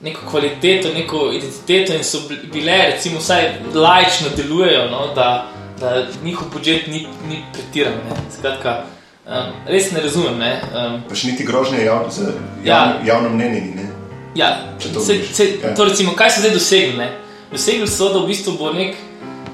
neko 0.01 0.21
kvaliteto, 0.31 0.89
neko 0.93 1.31
identiteto 1.31 1.93
in 1.93 2.03
so 2.03 2.17
bile, 2.53 2.77
recimo, 2.91 3.19
vsaj 3.19 3.43
lajčno 3.73 4.27
delujejo, 4.37 4.87
no, 4.89 5.13
da, 5.15 5.47
da 5.79 6.05
njihov 6.23 6.47
budžet 6.53 6.87
ni, 6.87 7.07
ni 7.29 7.43
pretiran. 7.53 7.93
Ne. 7.93 8.15
Skratka, 8.37 8.83
um, 9.27 9.51
res 9.67 9.91
ne 9.91 10.01
razumem. 10.01 10.37
Ne. 10.39 10.61
Um, 10.73 11.01
Pa 11.09 11.15
še 11.15 11.27
niti 11.27 11.45
grožnje 11.45 11.85
jav, 11.85 12.07
za 12.09 12.31
Ja. 12.63 12.75
javno, 12.75 12.95
javno 13.05 13.29
mnenje. 13.29 13.61
ni, 13.61 13.75
Ne? 13.75 13.89
Ja, 14.35 14.57
se, 15.05 15.23
se, 15.33 15.47
Ja. 15.63 15.75
to 15.75 15.85
recimo, 15.85 16.15
kaj 16.15 16.31
so 16.31 16.39
zdaj 16.39 16.53
dosegli? 16.53 16.97
Ne? 16.97 17.11
Dosegli 17.51 17.87
so, 17.87 18.09
da 18.13 18.19
v 18.19 18.27
bistvu 18.31 18.55
bo 18.57 18.71
nek, 18.73 18.95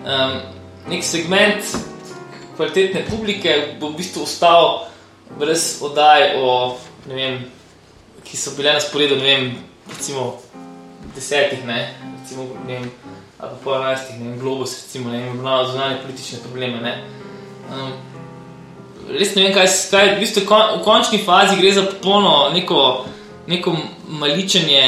um, 0.06 0.36
nek 0.90 1.04
segment 1.04 1.64
kvalitetne 2.56 3.06
publike 3.10 3.56
v 3.82 3.90
bistvu 3.98 4.24
ostal 4.24 4.86
brez 5.40 5.80
oddaj, 5.84 6.36
o, 6.38 6.78
vem, 7.10 7.42
ki 8.24 8.38
so 8.38 8.54
bile 8.58 8.74
na 8.74 8.80
sporedu, 8.82 9.18
ne 9.18 9.24
vem, 9.24 9.48
recimo 9.90 10.38
desetih, 11.16 11.66
ne, 11.66 11.94
recimo, 12.20 12.48
ne 12.68 12.80
vem, 12.80 12.92
ali 13.40 13.58
pa 13.64 13.76
enajstih, 13.80 14.20
ne 14.20 14.30
vem, 14.30 14.40
Globus, 14.40 14.76
recimo, 14.84 15.10
ne 15.12 15.20
vem, 15.22 15.34
obravnava 15.34 15.68
zunanje 15.72 16.00
politične 16.06 16.40
probleme. 16.46 16.82
Ne? 16.82 16.94
Um, 17.68 17.92
res 19.10 19.36
ne 19.36 19.44
vem, 19.48 19.54
kaj, 19.58 19.68
s- 19.68 19.90
kaj 19.92 20.14
v, 20.16 20.20
bistvu, 20.22 20.46
kon, 20.50 20.78
v 20.80 20.84
končni 20.86 21.20
fazi 21.26 21.58
gre 21.60 21.74
za 21.76 21.86
popolno 21.90 22.50
neko, 22.54 22.82
neko 23.48 23.76
maličenje 24.22 24.86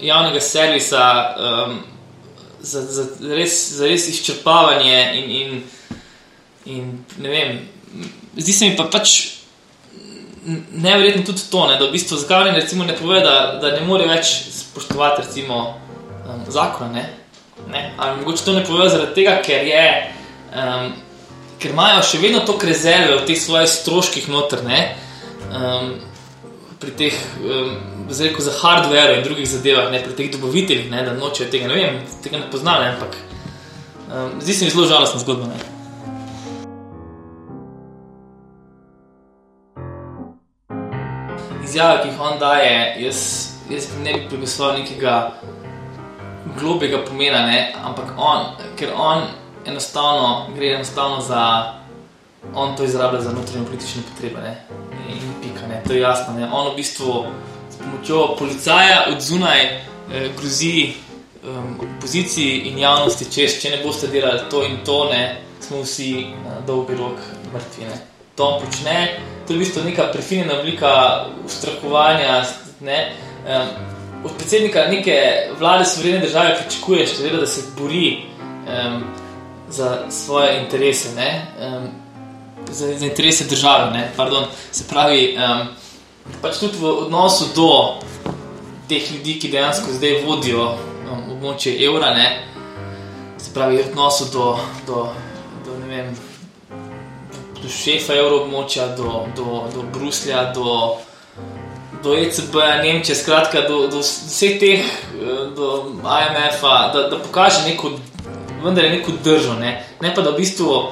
javnega 0.00 0.40
servisa, 0.40 1.04
um, 1.36 1.78
za, 2.60 2.82
za, 2.82 3.08
res, 3.34 3.56
za 3.78 3.86
res 3.86 4.08
izčrpavanje 4.08 5.00
in, 5.14 5.30
in, 5.30 5.62
in 6.64 6.92
ne 7.18 7.28
vem. 7.28 7.58
Zdi 8.36 8.52
se 8.52 8.68
mi 8.68 8.76
pa 8.76 8.88
pač 8.92 9.38
neverjetno 10.72 11.22
tudi 11.26 11.42
to, 11.50 11.66
ne, 11.66 11.76
da 11.78 11.86
v 11.86 11.92
bistvu 11.92 12.16
ne, 12.44 12.52
recimo, 12.52 12.84
ne 12.84 12.96
pove, 12.96 13.20
da, 13.20 13.58
da 13.62 13.72
ne 13.74 13.82
more 13.86 14.06
več 14.08 14.30
spoštovati 14.52 15.22
recimo, 15.26 15.74
um, 16.24 16.44
zakona. 16.48 16.92
Ne? 16.92 17.04
Ne? 17.72 17.94
Ali 17.98 18.20
mogoče 18.20 18.44
to 18.44 18.52
ne 18.52 18.64
pove 18.64 18.88
zaradi 18.88 19.14
tega, 19.14 19.38
ker 19.44 19.66
je. 19.66 19.88
Um, 20.54 20.92
ker 21.58 21.74
imajo 21.74 22.02
še 22.06 22.20
vedno 22.22 22.44
toliko 22.46 22.68
rezerve 22.70 23.16
v 23.18 23.26
teh 23.26 23.38
svojih 23.38 23.68
stroških 23.68 24.28
noter, 24.30 24.62
ne, 24.64 24.82
um, 25.50 25.96
pri 26.78 26.94
teh, 26.96 27.16
um, 27.42 27.72
rekel, 28.08 28.44
za 28.44 28.52
hardware 28.60 29.16
in 29.18 29.24
drugih 29.24 29.48
zadevah, 29.48 29.90
ne, 29.92 30.02
pri 30.04 30.14
teh 30.16 30.30
dobaviteljih, 30.32 30.90
ne, 30.90 31.02
da 31.04 31.14
nočejo 31.14 31.50
tega, 31.50 31.68
ne 31.68 31.74
vem, 31.74 31.98
tega 32.24 32.38
ne 32.38 32.50
poznam, 32.50 32.82
ne, 32.82 32.92
ampak 32.94 33.16
um, 34.08 34.40
zdi 34.40 34.54
se 34.54 34.64
mi 34.64 34.70
zelo 34.70 34.86
žalostna 34.86 35.20
zgodba. 35.20 35.46
Ne. 35.46 35.58
Izjave, 41.64 42.02
ki 42.02 42.08
jih 42.08 42.20
on 42.20 42.38
daje, 42.40 42.96
jaz, 43.04 43.18
jaz 43.70 43.90
ne 44.04 44.12
bi 44.12 44.28
pripisoval 44.28 44.78
nekega 44.78 45.16
globjega 46.60 47.04
pomena, 47.04 47.44
ne? 47.46 47.74
ampak 47.84 48.14
on, 48.16 48.46
ker 48.76 48.94
on 48.96 49.22
enostavno 49.66 50.46
gre 50.56 50.74
enostavno 50.74 51.20
za, 51.20 51.74
on 52.54 52.76
to 52.76 52.84
izrablja 52.84 53.20
za 53.20 53.32
notranje 53.32 53.66
politične 53.66 54.02
potrebe. 54.08 54.40
Ne? 54.40 54.56
In 55.08 55.34
pika, 55.42 55.66
ne? 55.68 55.82
to 55.86 55.92
je 55.92 56.00
jasno. 56.00 56.34
Ne? 56.34 56.48
On 56.52 56.72
v 56.72 56.76
bistvu 56.76 57.26
pomočjo 57.78 58.36
policaja 58.38 59.06
od 59.12 59.20
zunaj 59.20 59.64
eh, 59.64 60.30
grozi 60.38 60.92
um, 61.44 61.80
opoziciji 61.96 62.62
in 62.70 62.78
javnosti, 62.78 63.30
češ, 63.34 63.60
če 63.62 63.70
ne 63.70 63.82
boste 63.84 64.06
delali 64.06 64.40
to 64.50 64.64
in 64.66 64.78
to, 64.84 65.04
ne, 65.12 65.42
smo 65.60 65.82
vsi 65.82 66.26
na 66.44 66.60
dolgi 66.66 66.96
rok 66.98 67.20
mrtvi. 67.52 67.84
Ne? 67.84 68.00
To 68.36 68.44
on 68.44 68.64
počne, 68.64 69.18
to 69.46 69.52
je 69.52 69.56
v 69.56 69.62
bistvu 69.64 69.84
neka 69.84 70.10
prefinjena 70.12 70.60
oblika 70.60 71.26
ustrahovanja. 71.44 72.44
Ne? 72.80 72.98
Um, 73.46 73.96
od 74.24 74.34
predsednika 74.38 74.86
neke 74.90 75.16
vlade 75.58 75.84
suverene 75.84 76.26
države 76.26 76.56
pričakuješ, 76.60 77.16
seveda, 77.16 77.40
da 77.40 77.46
se 77.46 77.62
bori 77.78 78.18
um, 78.18 79.04
za 79.70 80.10
svoje 80.10 80.60
interese, 80.62 81.14
ne, 81.16 81.46
um, 81.60 81.88
za, 82.70 82.98
za 82.98 83.06
interese 83.06 83.44
države. 83.44 83.90
Ne, 83.90 84.12
pardon, 84.16 84.44
se 84.72 84.84
pravi, 84.88 85.36
um, 85.36 85.68
pač 86.42 86.60
tudi 86.60 86.78
v 86.78 86.92
odnosu 87.06 87.50
do 87.56 87.70
teh 88.88 89.04
ljudi, 89.12 89.38
ki 89.38 89.50
dejansko 89.52 89.92
zdaj 89.92 90.22
vodijo 90.24 90.70
um, 90.72 91.24
območje 91.36 91.74
evra, 91.84 92.14
ne, 92.16 92.28
se 93.38 93.52
pravi, 93.54 93.82
v 93.82 93.90
odnosu 93.90 94.30
do, 94.32 94.46
do, 94.86 95.08
do 95.66 95.76
vem. 95.88 96.14
Do 97.58 97.68
šefa 97.68 98.14
evroobmočja, 98.14 98.92
do, 98.96 99.24
do, 99.36 99.64
do 99.74 99.82
Bruslja, 99.92 100.52
do, 100.54 100.96
do 102.04 102.14
ECB-ja, 102.14 102.82
Nemčije, 102.82 103.16
skratka, 103.18 103.64
do, 103.66 103.88
do 103.90 103.98
vseh 103.98 104.60
teh, 104.60 104.84
eh, 104.86 105.42
do 105.56 105.90
IMF-a, 105.98 106.92
da, 106.94 107.08
da 107.10 107.18
pokaže 107.18 107.66
neko, 107.66 107.96
vendar 108.62 108.84
je 108.84 108.90
neko 108.90 109.12
držo, 109.24 109.58
ne? 109.58 109.82
ne 110.00 110.14
pa 110.14 110.22
da 110.22 110.30
v 110.30 110.38
bistvu 110.38 110.84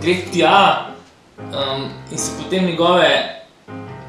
gre 0.00 0.14
tja 0.32 0.94
um, 1.38 1.90
in 2.12 2.18
se 2.18 2.38
potem 2.38 2.70
njegove, 2.70 3.10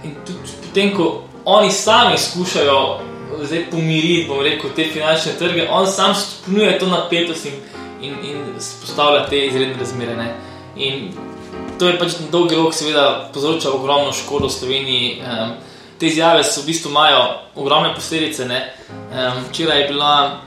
in 0.04 0.14
tudi 0.26 0.65
potem, 0.76 0.92
ko 0.96 1.24
oni 1.46 1.72
sami 1.72 2.18
skušajo 2.18 3.00
zdaj 3.44 3.70
pomiriti, 3.72 4.28
bom 4.28 4.42
rekel, 4.44 4.70
te 4.76 4.90
finančne 4.92 5.32
trge, 5.40 5.68
on 5.72 5.88
sam 5.88 6.16
stopnjuje 6.16 6.80
to 6.80 6.88
napetost 6.88 7.46
in, 7.46 7.54
in, 8.02 8.16
in 8.24 8.42
spostavlja 8.60 9.26
te 9.30 9.46
izredne 9.46 9.76
razmere. 9.80 10.16
Ne? 10.16 10.34
In 10.76 11.12
to 11.80 11.88
je 11.88 12.00
pač 12.00 12.18
na 12.20 12.28
dolgi 12.32 12.56
rok, 12.56 12.74
seveda, 12.74 13.30
povzroča 13.34 13.72
ogromno 13.72 14.12
škodo 14.14 14.50
Sloveniji. 14.50 15.22
Um, 15.22 15.54
te 16.00 16.08
izjave 16.08 16.44
so 16.44 16.62
v 16.62 16.72
bistvu 16.72 16.92
imajo 16.92 17.22
ogromne 17.56 17.94
posledice. 17.96 18.46
ne. 18.46 18.74
Um, 18.90 19.44
včeraj 19.50 19.82
je 19.82 19.88
bila 19.88 20.40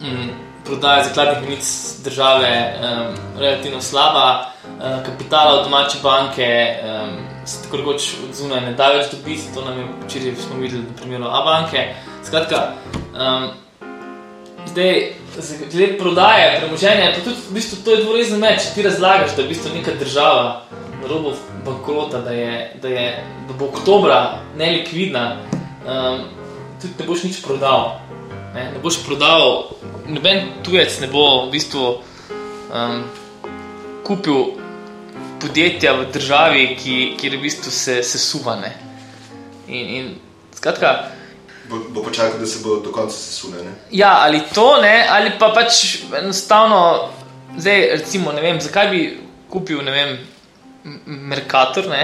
um, 0.00 0.30
prodaja 0.64 1.04
zakladnih 1.04 1.42
menic 1.48 1.66
države 2.04 2.52
um, 2.80 3.40
relativno 3.40 3.80
slaba, 3.80 4.52
um, 4.64 5.04
kapitala 5.04 5.60
od 5.60 5.64
domače 5.64 5.98
banke 6.02 6.48
um, 6.84 7.29
se 7.50 7.62
tako 7.62 7.76
rekoč 7.76 8.14
od 8.28 8.34
zunaj 8.36 8.60
ne 8.60 8.74
da 8.78 8.92
več 8.94 9.10
dobiti, 9.10 9.50
to 9.54 9.64
nam 9.64 9.78
je 9.78 9.86
včeraj 10.04 10.36
smo 10.38 10.60
videli 10.60 10.82
na 10.82 10.94
primeru 10.96 11.24
A-banke. 11.26 11.86
Skratka, 12.26 12.60
um, 13.14 13.48
zdaj, 14.70 15.00
glede 15.72 15.98
prodaje 15.98 16.60
premoženja, 16.60 17.12
pa 17.16 17.24
tudi 17.24 17.36
v 17.48 17.54
bistvu 17.54 17.78
to 17.84 17.94
je 17.96 18.04
dvorezen 18.04 18.38
meč. 18.40 18.68
Ti 18.74 18.86
razlagaš, 18.86 19.34
da 19.34 19.42
je 19.42 19.48
v 19.48 19.54
bistvu 19.54 19.74
neka 19.74 19.96
država 19.98 20.62
na 21.00 21.08
robu 21.08 21.34
bankrota, 21.66 22.20
da, 22.20 22.30
je, 22.30 22.52
da, 22.82 22.88
je, 22.88 23.08
da 23.48 23.58
bo 23.58 23.70
oktobra 23.72 24.20
nelikvidna, 24.58 25.24
um, 25.86 26.22
tudi 26.82 26.94
ne 27.00 27.06
boš 27.06 27.26
nič 27.26 27.42
prodal. 27.42 27.98
Ne, 28.54 28.70
ne 28.74 28.78
boš 28.82 29.02
prodal, 29.06 29.74
noben 30.06 30.46
tujec 30.66 31.00
ne 31.02 31.10
bo 31.10 31.46
v 31.46 31.52
bistvu 31.54 31.86
um, 32.70 33.02
kupil 34.06 34.60
podjetja 35.40 35.92
v 35.92 36.06
državi, 36.12 36.66
ki, 36.76 36.96
kjer 37.20 37.36
v 37.36 37.42
bistvu 37.42 37.70
se, 37.70 38.02
se 38.02 38.18
suvane. 38.18 38.72
In, 39.68 39.86
in 39.96 40.14
skratka, 40.56 41.10
Bo, 41.70 41.78
bo 41.94 42.02
počakal, 42.02 42.40
da 42.40 42.46
se 42.46 42.58
bo 42.64 42.80
do 42.82 42.90
konca 42.90 43.14
sesule. 43.14 43.60
ne? 43.62 43.70
Ja, 43.94 44.16
ali 44.24 44.40
to 44.54 44.80
ne, 44.82 45.06
ali 45.08 45.30
pa 45.38 45.52
pač 45.54 46.00
enostavno, 46.18 47.10
zdaj, 47.58 47.84
recimo, 47.92 48.32
ne 48.32 48.42
vem, 48.42 48.58
zakaj 48.60 48.88
bi 48.90 49.02
kupil, 49.48 49.78
ne 49.86 49.92
vem, 49.94 50.16
M- 50.84 50.98
Mercator, 51.30 51.86
ne, 51.86 52.00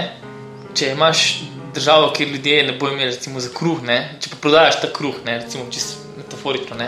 če 0.73 0.93
imaš 0.93 1.41
državo, 1.75 2.13
kjer 2.15 2.29
ljudje 2.29 2.63
ne 2.63 2.77
bodo 2.79 2.93
imeli, 2.93 3.11
recimo, 3.11 3.43
za 3.43 3.49
kruh, 3.51 3.81
ne, 3.83 3.97
če 4.23 4.31
pa 4.31 4.39
prodajaš 4.41 4.79
ta 4.85 4.87
kruh, 4.93 5.19
ne, 5.25 5.39
recimo, 5.43 5.67
čisto 5.71 5.99
metaforično. 6.17 6.77
Ne. 6.79 6.87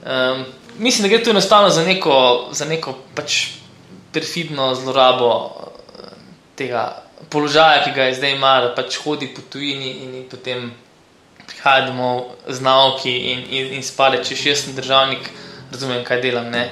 Um, 0.00 0.44
mislim, 0.78 1.04
da 1.04 1.12
gre 1.12 1.20
tu 1.24 1.30
enostavno 1.34 1.68
za 1.70 1.84
neko, 1.84 2.14
za 2.52 2.64
neko 2.64 2.94
pač 3.14 3.59
perfidno 4.12 4.74
zlorabo 4.74 5.30
eh, 5.50 6.12
tega 6.56 7.02
položaja, 7.30 7.84
ki 7.84 7.90
ga 7.94 8.08
je 8.08 8.14
zdaj 8.14 8.36
ima, 8.36 8.60
da 8.60 8.74
pač 8.74 8.98
hodi 9.04 9.28
po 9.34 9.42
tujini 9.52 9.90
in 10.04 10.28
potem 10.30 10.70
prihaja 11.46 11.86
domov 11.86 12.36
z 12.48 12.60
nauki 12.62 13.10
in, 13.32 13.44
in, 13.50 13.72
in 13.78 13.82
spade, 13.82 14.22
če 14.24 14.36
še 14.38 14.54
sem 14.56 14.76
državnik, 14.76 15.26
razumem, 15.72 16.04
kaj 16.06 16.22
delam. 16.22 16.50
Ne, 16.52 16.68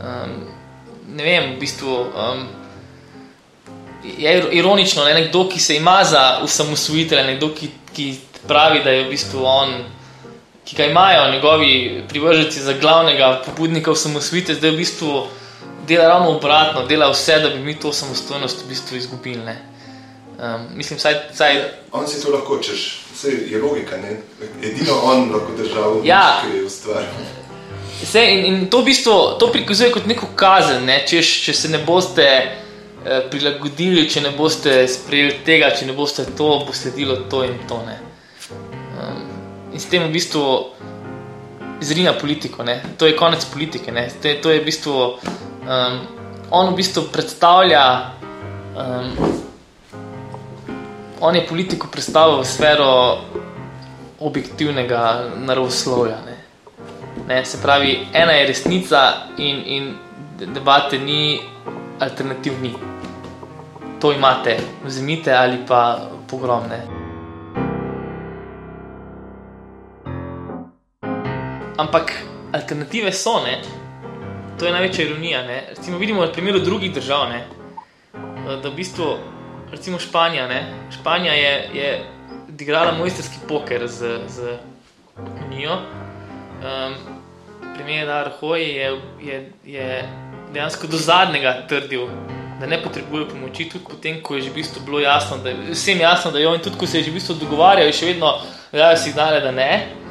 um, 0.00 0.34
ne 1.16 1.24
vem, 1.24 1.54
v 1.54 1.60
bistvu 1.62 1.96
um, 2.12 2.44
je 4.04 4.36
ir- 4.38 4.52
ironično, 4.60 5.04
ne, 5.08 5.14
nekdo, 5.20 5.46
ki 5.48 5.60
se 5.60 5.76
ima 5.80 6.02
za 6.04 6.40
usamosvojitelja, 6.44 7.26
nekdo, 7.32 7.50
ki, 7.56 7.70
ki 7.96 8.08
pravi, 8.48 8.84
da 8.84 8.92
je 8.92 9.04
v 9.06 9.12
bistvu 9.14 9.44
on. 9.48 9.76
Ki 10.64 10.76
ga 10.78 10.86
imajo 10.88 11.26
njegovi 11.28 12.04
privrženci 12.08 12.62
za 12.64 12.72
glavnega 12.80 13.42
pobudnika 13.44 13.92
osamosvojitve, 13.92 14.54
zdaj 14.56 14.70
v 14.70 14.78
bistvu 14.80 15.10
dela 15.86 16.08
ravno 16.08 16.36
obratno, 16.36 16.86
dela 16.86 17.10
vse, 17.10 17.38
da 17.38 17.48
bi 17.48 17.58
mi 17.58 17.74
to 17.80 17.92
samostojnost 17.92 18.64
v 18.64 18.68
bistvu 18.68 18.96
izgubili. 18.96 19.44
ne. 19.44 19.56
Um, 20.38 20.66
mislim, 20.74 20.98
saj, 20.98 21.14
saj 21.32 21.62
On 21.92 22.08
si 22.08 22.22
to 22.22 22.30
lahko 22.30 22.58
češ, 22.58 23.04
vse 23.14 23.30
je 23.50 23.62
logika. 23.62 23.96
Ne? 23.96 24.16
Edino 24.62 24.94
on 25.02 25.30
lahko 25.32 25.52
državo 25.58 26.00
Ja. 26.04 26.42
je 26.54 26.64
ustvaril. 26.64 27.08
Vse, 28.02 28.24
in, 28.30 28.44
in 28.44 28.66
to 28.70 28.80
v 28.80 28.84
bistvu 28.84 29.38
to 29.38 29.52
prikazuje 29.52 29.92
kot 29.92 30.06
neko 30.06 30.26
kazen, 30.36 30.84
ne? 30.84 31.04
Češ, 31.06 31.30
če 31.44 31.52
se 31.54 31.68
ne 31.68 31.78
boste 31.78 32.24
eh, 32.26 33.20
prilagodili, 33.30 34.08
če 34.10 34.20
ne 34.20 34.32
boste 34.34 34.88
sprejeli 34.88 35.38
tega, 35.46 35.70
če 35.70 35.86
ne 35.86 35.94
boste 35.94 36.26
to, 36.36 36.50
bo 36.66 36.74
sledilo 36.74 37.16
to 37.30 37.44
in 37.44 37.54
to. 37.68 37.78
Ne? 37.86 37.98
Um, 38.50 39.22
in 39.72 39.80
s 39.80 39.86
tem 39.86 40.02
v 40.02 40.10
bistvu 40.12 40.42
izrinja 41.80 42.12
politiko, 42.18 42.66
ne? 42.66 42.80
to 42.98 43.06
je 43.06 43.16
konec 43.16 43.44
politike. 43.44 43.92
Ne? 43.92 44.08
To, 44.22 44.28
je, 44.28 44.34
to 44.42 44.50
je 44.50 44.60
v 44.60 44.64
bistvu, 44.64 44.98
um, 45.64 46.00
on 46.50 46.72
v 46.72 46.76
bistvu 46.76 47.02
predstavlja, 47.12 48.10
um, 48.76 49.10
on 51.20 51.36
je 51.36 51.46
politiko 51.46 51.88
predstavil 51.88 52.40
v 52.40 52.46
sfero 52.46 53.18
objektivnega 54.20 55.34
naravoslovja. 55.36 56.16
Ne? 56.26 56.36
Ne? 57.28 57.44
Se 57.44 57.62
pravi, 57.62 58.06
ena 58.12 58.32
je 58.32 58.46
resnica 58.46 59.12
in, 59.36 59.62
in 59.66 59.94
debate 60.54 60.98
ni, 60.98 61.40
alternativ 62.00 62.52
ni. 62.62 62.74
To 64.00 64.12
imate, 64.12 64.60
vzemite 64.84 65.32
ali 65.32 65.58
pa 65.66 66.10
pogromne. 66.28 66.84
Ampak 71.78 72.12
alternative 72.52 73.12
so, 73.12 73.40
ne? 73.42 73.83
To 74.58 74.66
je 74.66 74.72
največja 74.72 75.04
ironija. 75.04 75.42
Ne? 75.42 75.64
Recimo, 75.68 75.98
vidimo 75.98 76.24
na 76.24 76.32
primeru 76.32 76.60
drugih 76.60 76.94
držav, 76.94 77.28
ne? 77.28 77.44
da 78.62 78.68
v 78.68 78.74
bistvu, 78.76 79.16
recimo 79.72 79.98
Španija, 79.98 80.48
ne? 80.48 80.60
Španija 80.92 81.32
je, 81.32 81.70
je 81.74 82.04
odigrala 82.48 82.92
mojsterski 82.98 83.36
poker 83.48 83.88
z, 83.88 84.18
z 84.28 84.56
Unijo. 85.46 85.78
Um, 86.60 86.94
Primer 87.74 88.10
Arhoj 88.10 88.62
je, 88.62 89.00
je, 89.22 89.52
je 89.64 90.08
dejansko 90.52 90.86
do 90.86 90.96
zadnjega 90.96 91.66
trdil, 91.68 92.06
da 92.60 92.66
ne 92.66 92.82
potrebuje 92.82 93.28
pomoči, 93.28 93.68
tudi 93.68 93.84
potem, 93.90 94.20
ko 94.22 94.36
je 94.36 94.42
že 94.42 94.50
v 94.50 94.54
bistvu 94.54 94.84
bilo 94.84 95.00
jasno, 95.00 95.38
da 95.42 95.50
je 95.50 95.72
vsem 95.72 96.00
jasno, 96.00 96.30
da 96.30 96.38
jo 96.38 96.54
in 96.54 96.62
tudi 96.62 96.78
ko 96.78 96.86
se 96.86 96.98
je 96.98 97.04
že 97.04 97.10
v 97.10 97.14
bistvu 97.14 97.34
dogovarjal, 97.40 97.90
še 97.92 98.12
vedno 98.12 98.30
dajo 98.72 98.96
signale, 98.96 99.40
da 99.40 99.50
ne. 99.50 100.03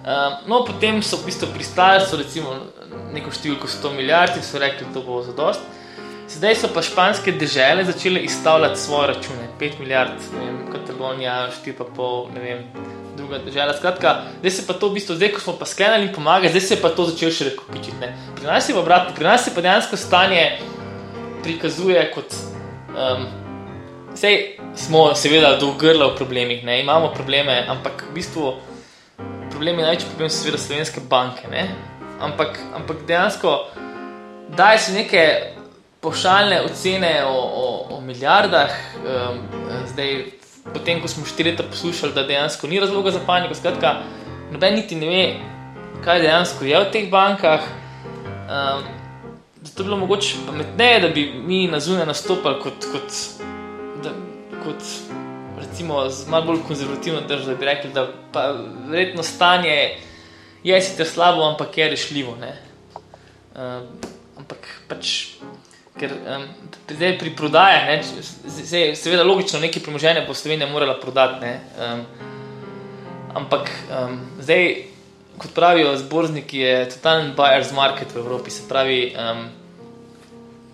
Um, 0.00 0.48
no, 0.48 0.64
potem 0.64 1.02
so 1.02 1.18
v 1.20 1.28
bistvu 1.28 1.50
pristali, 1.52 2.00
so 2.08 2.16
recimo 2.16 2.54
neko 3.12 3.32
številko 3.34 3.68
100 3.68 3.92
milijard 3.98 4.38
in 4.38 4.44
so 4.46 4.56
rekli, 4.56 4.86
da 4.88 4.96
to 4.96 5.04
bo 5.04 5.20
za 5.20 5.34
dost. 5.36 5.60
Zdaj 6.30 6.54
so 6.56 6.70
pa 6.72 6.80
španske 6.82 7.32
države 7.32 7.84
začele 7.84 8.22
izstavljati 8.24 8.80
svoje 8.80 9.10
račune, 9.10 9.48
5 9.60 9.80
milijard, 9.80 10.14
ne 10.32 10.44
vem, 10.46 10.58
Katalonija, 10.72 11.50
4,5, 11.66 12.30
ne 12.34 12.40
vem, 12.40 12.62
druga 13.18 13.42
država. 13.44 13.74
Skratka, 13.76 14.14
zdaj 14.38 14.50
se 14.50 14.66
pa 14.66 14.78
to 14.78 14.88
v 14.88 14.96
bistvu, 14.96 15.18
zdaj 15.18 15.32
ko 15.34 15.40
smo 15.40 15.56
pa 15.58 15.66
sklenili 15.66 16.08
in 16.08 16.14
pomagali, 16.14 16.48
zdaj 16.54 16.64
se 16.64 16.74
je 16.74 16.80
pa 16.80 16.94
to 16.94 17.04
začelo 17.10 17.34
še 17.34 17.50
rekopičiti. 17.50 18.12
Pri 18.38 18.46
nas 18.46 18.68
je 18.68 18.78
pa 18.78 18.80
obratno, 18.80 19.14
pri 19.18 19.28
nas 19.28 19.44
se 19.44 19.54
pa 19.54 19.60
dejansko 19.60 20.00
stanje 20.00 20.46
prikazuje 21.42 22.08
kot. 22.14 22.40
Um, 22.94 23.28
Sej 24.14 24.56
smo 24.74 25.12
seveda 25.14 25.52
dolgrla 25.58 26.08
v 26.10 26.16
problemih, 26.18 26.64
ne? 26.66 26.80
imamo 26.82 27.12
probleme, 27.14 27.60
ampak 27.68 28.08
v 28.10 28.14
bistvu 28.18 28.56
problem 29.60 29.78
je 29.78 29.84
največji 29.84 30.08
problem 30.08 30.30
seveda 30.32 30.58
slovenske 30.58 31.00
banke, 31.04 31.48
ne? 31.52 31.66
Ampak, 32.24 32.54
ampak 32.74 33.02
dejansko 33.04 33.50
daje 34.56 34.78
se 34.78 34.92
neke 34.92 35.24
pošaljne 36.00 36.62
ocene 36.64 37.10
o, 37.28 37.34
o, 37.34 37.66
o 37.96 38.00
milijardah. 38.00 38.72
Um, 39.04 39.42
zdaj, 39.92 40.24
potem, 40.72 41.02
ko 41.02 41.12
smo 41.12 41.26
štiri 41.28 41.50
leta 41.50 41.68
poslušali, 41.68 42.16
da 42.16 42.24
dejansko 42.24 42.72
ni 42.72 42.80
razloga 42.80 43.12
za 43.12 43.20
paniko, 43.26 43.54
skratka, 43.54 43.98
noben 44.48 44.80
niti 44.80 44.96
ne 44.96 45.12
ve, 45.12 45.28
kaj 46.04 46.24
dejansko 46.24 46.64
je 46.64 46.80
v 46.80 46.90
teh 46.96 47.12
bankah. 47.12 47.68
Um, 48.48 48.88
zato 49.60 49.82
bi 49.82 49.90
bilo 49.90 50.00
mogoče 50.06 50.40
pametneje, 50.46 51.00
da 51.04 51.12
bi 51.12 51.30
mi 51.36 51.66
na 51.68 51.84
zunaj 51.84 52.08
nastopali 52.08 52.62
kot, 52.64 52.88
kot, 52.94 53.24
da, 54.08 54.16
kot 54.64 55.19
recimo, 55.80 56.28
malo 56.28 56.46
bolj 56.46 56.62
konzervativno 56.66 57.20
državo, 57.20 57.50
da 57.50 57.54
bi 57.54 57.64
rekli, 57.64 57.92
da 57.92 58.08
pa 58.32 58.54
verjetno 58.88 59.22
stanje 59.22 59.96
je 60.64 60.80
sicer 60.82 61.06
slabo, 61.06 61.42
ampak 61.42 61.78
je 61.78 61.88
rešljivo. 61.90 62.36
Um, 63.56 63.86
ampak 64.38 64.68
pač 64.88 65.28
Ker 66.00 66.12
um, 66.16 66.44
zdaj 66.88 67.18
pri 67.18 67.30
prodaji, 67.36 67.98
seveda 68.96 69.24
logično, 69.26 69.58
nekaj 69.60 69.82
premoženja 69.82 70.22
bo 70.24 70.34
Slovenija 70.34 70.68
morala 70.70 70.94
prodati. 71.00 71.50
Um, 71.76 72.04
ampak 73.34 73.68
um, 73.90 74.14
zdaj, 74.40 74.86
kot 75.36 75.52
pravijo 75.54 75.96
zborniki, 76.00 76.62
je 76.62 76.88
totalen 76.94 77.34
buyer's 77.36 77.74
market 77.76 78.14
v 78.14 78.22
Evropi. 78.22 78.50
Se 78.50 78.68
pravi, 78.68 79.12
um, 79.12 79.44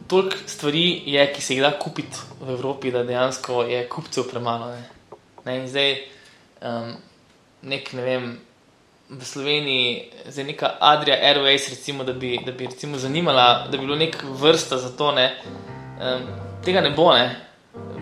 toliko 0.06 0.36
stvari 0.46 1.02
je, 1.06 1.26
ki 1.32 1.42
se 1.42 1.56
jih 1.56 1.64
da 1.64 1.72
kupiti 1.78 2.22
v 2.40 2.52
Evropi, 2.54 2.94
da 2.94 3.02
dejansko 3.02 3.64
je 3.66 3.82
kupcev 3.88 4.28
premalo. 4.30 4.70
Ne? 4.76 4.95
Ne? 5.46 5.60
In 5.60 5.68
zdaj, 5.68 5.94
um, 6.62 6.92
nek, 7.62 7.92
ne 7.92 8.02
vem, 8.02 8.26
v 9.08 9.24
Sloveniji 9.24 10.10
za 10.26 10.42
neka 10.42 10.72
Adria 10.80 11.14
Airways, 11.22 11.68
recimo, 11.70 12.04
da 12.04 12.12
bi, 12.12 12.38
da 12.46 12.52
bi 12.52 12.66
recimo 12.66 12.98
zanimala, 12.98 13.66
da 13.70 13.78
bi 13.78 13.86
bilo 13.86 13.96
nek 13.96 14.16
vrsta 14.40 14.78
za 14.78 14.90
to, 14.96 15.12
ne, 15.12 15.30
um, 16.02 16.26
tega 16.64 16.80
ne 16.80 16.90
bo, 16.90 17.12
ne. 17.14 17.36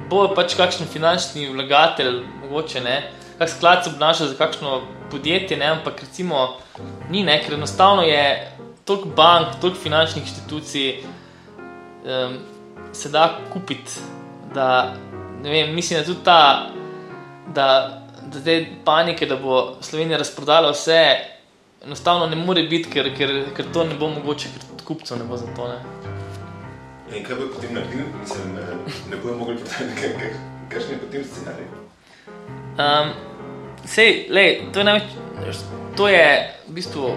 Bo 0.09 0.29
pač 0.35 0.55
kakšen 0.57 0.89
finančni 0.89 1.51
vlagatelj, 1.53 2.23
mogoče 2.43 2.81
ne, 2.81 2.97
kak 3.39 3.51
sklad 3.51 3.85
se 3.85 3.91
obnaša 3.91 4.27
za 4.33 4.39
kakšno 4.41 4.81
podjetje, 5.11 5.57
ne, 5.57 5.67
ampak 5.77 6.01
recimo 6.01 6.57
ni, 7.11 7.23
ne, 7.23 7.37
ker 7.45 7.59
enostavno 7.59 8.03
je 8.03 8.25
toliko 8.85 9.09
bank, 9.17 9.61
toliko 9.61 9.81
finančnih 9.81 10.25
inštitucij 10.25 11.05
um, 12.05 12.39
se 12.93 13.09
da 13.09 13.29
kupiti, 13.53 14.01
da, 14.55 14.95
ne 15.43 15.51
vem, 15.51 15.75
mislim, 15.75 16.01
da 16.01 16.07
tudi 16.07 16.25
ta, 16.25 16.71
da 17.55 18.05
da 18.27 18.39
zdaj 18.39 18.67
panike, 18.85 19.27
da 19.27 19.37
bo 19.37 19.77
Slovenija 19.81 20.19
razprodala 20.19 20.71
vse, 20.71 21.17
enostavno 21.85 22.27
ne 22.27 22.37
more 22.37 22.63
biti, 22.63 22.91
ker, 22.91 23.11
ker, 23.17 23.45
ker 23.57 23.67
to 23.73 23.85
ne 23.85 23.95
bo 23.95 24.09
mogoče, 24.09 24.49
ker 24.55 24.85
kupcev 24.87 25.19
ne 25.19 25.25
bo 25.25 25.37
za 25.37 25.47
to. 25.57 25.69
Ne. 25.69 25.79
In 27.17 27.25
kaj 27.25 27.37
bo 27.37 27.49
potem 27.55 27.75
naredil, 27.75 28.07
mislim, 28.21 28.57
ne 29.11 29.17
bojo 29.23 29.37
mogli 29.37 29.57
prodati, 29.57 30.33
kakšen 30.71 30.91
je 30.91 30.99
potem 30.99 31.25
scenarij? 31.25 31.67
Um, 32.79 33.13
sej, 33.85 34.27
lej, 34.31 34.63
to 34.73 34.81
je 34.81 34.85
največ, 34.85 35.63
to 35.97 36.09
je 36.09 36.27
v 36.69 36.75
bistvu, 36.75 37.13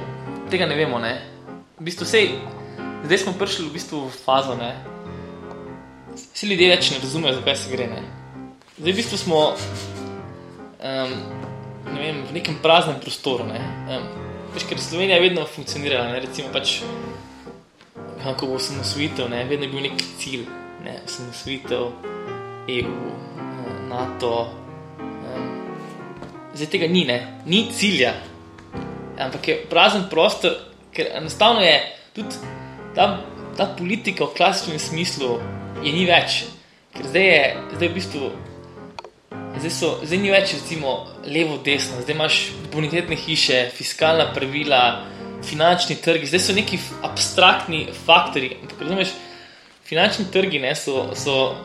tega 0.52 0.68
ne 0.68 0.76
vemo, 0.76 1.00
ne. 1.00 1.16
V 1.80 1.88
bistvu, 1.88 2.06
sej, 2.06 2.36
zdaj 3.06 3.24
smo 3.24 3.34
prišli 3.40 3.66
v 3.70 3.74
bistvu 3.74 4.06
v 4.06 4.22
fazo, 4.26 4.58
ne. 4.60 4.76
Vsi 6.18 6.50
ljudje 6.50 6.70
več 6.70 6.92
ne 6.92 7.02
razumejo, 7.02 7.40
zakaj 7.40 7.56
se 7.56 7.72
gre, 7.72 7.88
ne. 7.88 8.04
Zdaj 8.78 8.92
v 8.92 8.98
bistvu 9.00 9.18
smo 9.18 9.42
um, 10.80 11.14
ne 11.94 12.00
vem, 12.00 12.24
v 12.28 12.32
nekem 12.34 12.58
praznem 12.62 13.00
prostoru. 13.00 13.46
Ne? 13.48 13.62
Um, 13.90 14.06
veš, 14.54 14.68
ker 14.70 14.82
Slovenija 14.82 15.18
je 15.18 15.26
vedno 15.30 15.46
funkcionirala, 15.46 16.12
ne? 16.14 16.22
recimo 16.26 16.52
pač, 16.54 16.82
kako 18.24 18.54
bo 18.54 18.60
samosvojitev, 18.60 19.30
ne? 19.30 19.44
vedno 19.50 19.68
je 19.68 19.72
bil 19.72 19.86
nek 19.88 20.06
cilj, 20.20 20.46
ne? 20.86 21.00
samosvojitev, 21.06 21.92
EU, 22.68 23.12
NATO. 23.90 24.34
Um, 25.00 25.52
zdaj 26.56 26.72
tega 26.74 26.90
ni, 26.92 27.06
ne? 27.08 27.20
ni 27.46 27.68
cilja, 27.74 28.14
ampak 29.18 29.48
je 29.48 29.62
prazen 29.70 30.08
prostor, 30.12 30.58
ker 30.94 31.14
enostavno 31.18 31.62
je 31.62 31.78
tudi 32.16 32.42
ta, 32.96 33.20
ta 33.58 33.70
politika 33.78 34.26
v 34.26 34.36
klasičnem 34.38 34.80
smislu 34.82 35.38
je 35.86 35.94
ni 35.94 36.06
več. 36.10 36.46
Ker 36.98 37.10
zdaj 37.12 37.28
je, 37.30 37.42
zdaj 37.78 37.90
v 37.90 37.94
bistvu 37.94 38.30
Zdaj, 39.56 39.72
so, 39.72 39.94
zdaj 40.04 40.20
ni 40.22 40.32
več 40.32 40.54
recimo 40.54 40.98
levo-desno, 41.26 42.02
zdaj 42.04 42.16
imaš 42.16 42.40
bonitetne 42.74 43.16
hiše, 43.18 43.62
fiskalna 43.74 44.28
pravila, 44.36 44.82
finančni 45.48 45.98
trgi, 46.04 46.28
zdaj 46.30 46.44
so 46.44 46.56
neki 46.58 46.80
abstraktni 47.08 47.88
faktori. 48.06 48.52
Razumeš, 48.80 49.16
finančni 49.88 50.28
trgi 50.34 50.60
ne, 50.60 50.76
so, 50.76 51.08
so, 51.16 51.56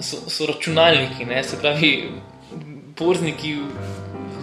so, 0.00 0.20
so 0.30 0.46
računalniki, 0.46 1.26
ne, 1.26 1.42
se 1.44 1.58
pravi, 1.60 1.92
borzniki, 2.98 3.56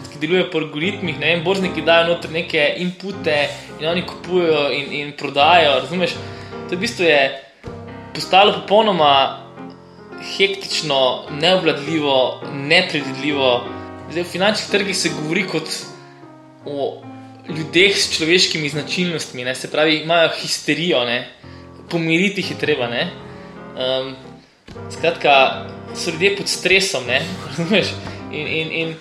ki 0.09 0.21
delujejo 0.21 0.49
po 0.51 0.63
algoritmih, 0.63 1.19
ne, 1.19 1.35
borzniki 1.45 1.85
dajo 1.85 2.09
noter 2.13 2.33
neke 2.33 2.65
inpute 2.83 3.37
in 3.79 3.87
oni 3.87 4.05
kupujejo 4.07 4.65
in, 4.75 4.93
in 5.01 5.13
prodajo. 5.17 5.77
Razumeš, 5.83 6.17
to 6.69 6.75
v 6.75 6.81
bistvu 6.83 7.05
je 7.07 7.19
postalo 8.15 8.57
popolnoma 8.61 9.13
hektično, 10.23 11.25
neobvladljivo, 11.31 12.41
nepredvidljivo. 12.53 13.63
Zdaj, 14.11 14.23
v 14.23 14.31
finančnih 14.31 14.69
trgih 14.71 14.97
se 14.97 15.09
govori 15.21 15.47
kot 15.47 15.69
o 16.65 17.01
ljudeh 17.49 17.97
s 17.97 18.17
človeškimi 18.17 18.69
značilnostmi, 18.69 19.43
ne? 19.43 19.55
se 19.55 19.71
pravi, 19.71 19.99
imajo 20.03 20.29
histerijo, 20.41 21.03
ne? 21.05 21.27
pomiriti 21.89 22.41
jih 22.41 22.51
je 22.51 22.57
treba. 22.57 22.89
Um, 22.89 24.15
skratka, 24.91 25.65
so 25.95 26.11
ljudje 26.11 26.35
pod 26.37 26.47
stresom, 26.47 27.03
razumeš? 27.47 27.93
In, 28.31 28.47
in, 28.47 28.71
in 28.71 28.95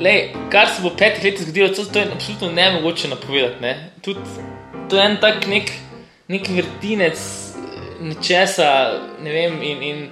lej, 0.00 0.32
kar 0.50 0.68
se 0.68 0.82
bo 0.82 0.88
v 0.88 0.96
petih 0.96 1.24
letih 1.24 1.46
zgodilo, 1.46 1.68
to, 1.68 1.84
to 1.84 1.98
je 1.98 2.10
absolutno 2.12 2.52
nemogoče 2.52 3.08
napovedati. 3.08 3.62
Ne? 3.62 3.90
Tud, 4.02 4.16
to 4.90 4.96
je 4.96 5.06
en 5.06 5.16
tak 5.20 5.46
nek, 5.46 5.72
nek 6.28 6.48
vrtinec 6.48 7.20
nečesa, 8.02 8.68
ne 9.22 9.32
vem. 9.32 9.62
In, 9.62 9.82
in, 9.82 10.04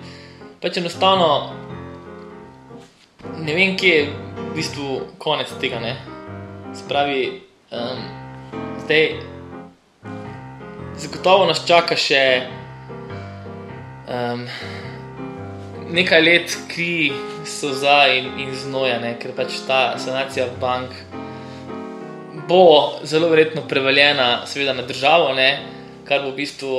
pač 0.60 0.76
enostavno 0.76 1.50
ne 3.40 3.54
vem, 3.54 3.76
kje 3.76 3.94
je 3.96 4.08
v 4.10 4.54
bistvu 4.54 5.00
konec 5.18 5.52
tega. 5.60 5.80
Ne? 5.80 5.96
Spravi, 6.76 7.22
um, 7.72 8.20
Zdaj, 8.90 9.12
zagotovo 10.98 11.44
nas 11.46 11.60
čaka 11.62 11.94
še 11.94 12.22
um, 14.10 14.42
nekaj 15.94 16.22
let 16.24 16.56
kri, 16.72 17.12
soza 17.46 18.08
in, 18.10 18.32
in 18.42 18.50
znoja, 18.56 18.98
ne? 18.98 19.14
ker 19.20 19.30
pač 19.36 19.60
ta 19.68 19.94
sanacija 20.02 20.48
bank 20.60 20.90
bo 22.50 22.98
zelo 23.06 23.30
verjetno 23.30 23.62
prevaljena, 23.70 24.42
seveda 24.50 24.74
na 24.74 24.82
državo, 24.88 25.30
ne? 25.38 25.50
kar 26.08 26.24
bo 26.24 26.32
v 26.32 26.40
bistvu 26.42 26.74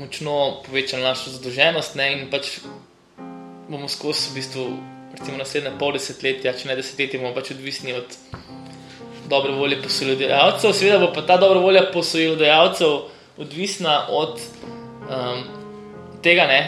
močno 0.00 0.62
povečalo 0.64 1.04
našo 1.04 1.34
zadolženost 1.36 1.98
ne? 2.00 2.12
in 2.14 2.26
pač 2.32 2.56
bomo 3.68 3.88
skozi 3.88 4.30
v 4.30 4.34
bistvu. 4.40 4.68
Recimo 5.08 5.38
naslednje 5.40 5.70
pol 5.80 5.94
desetletja, 5.96 6.52
če 6.52 6.68
ne 6.68 6.74
desetletje, 6.76 7.20
bomo 7.20 7.32
pač 7.34 7.52
odvisni 7.54 7.94
od 7.96 8.16
dobre 9.28 9.52
volje 9.52 9.80
posojilodajalcev. 9.82 10.74
Seveda 10.76 10.98
bo 11.00 11.12
pa 11.12 11.24
ta 11.26 11.38
dobra 11.40 11.60
volja 11.60 11.86
posojilodajalcev 11.92 12.98
odvisna 13.38 14.08
od 14.08 14.40
um, 15.08 15.42
tega, 16.22 16.46
ne, 16.50 16.60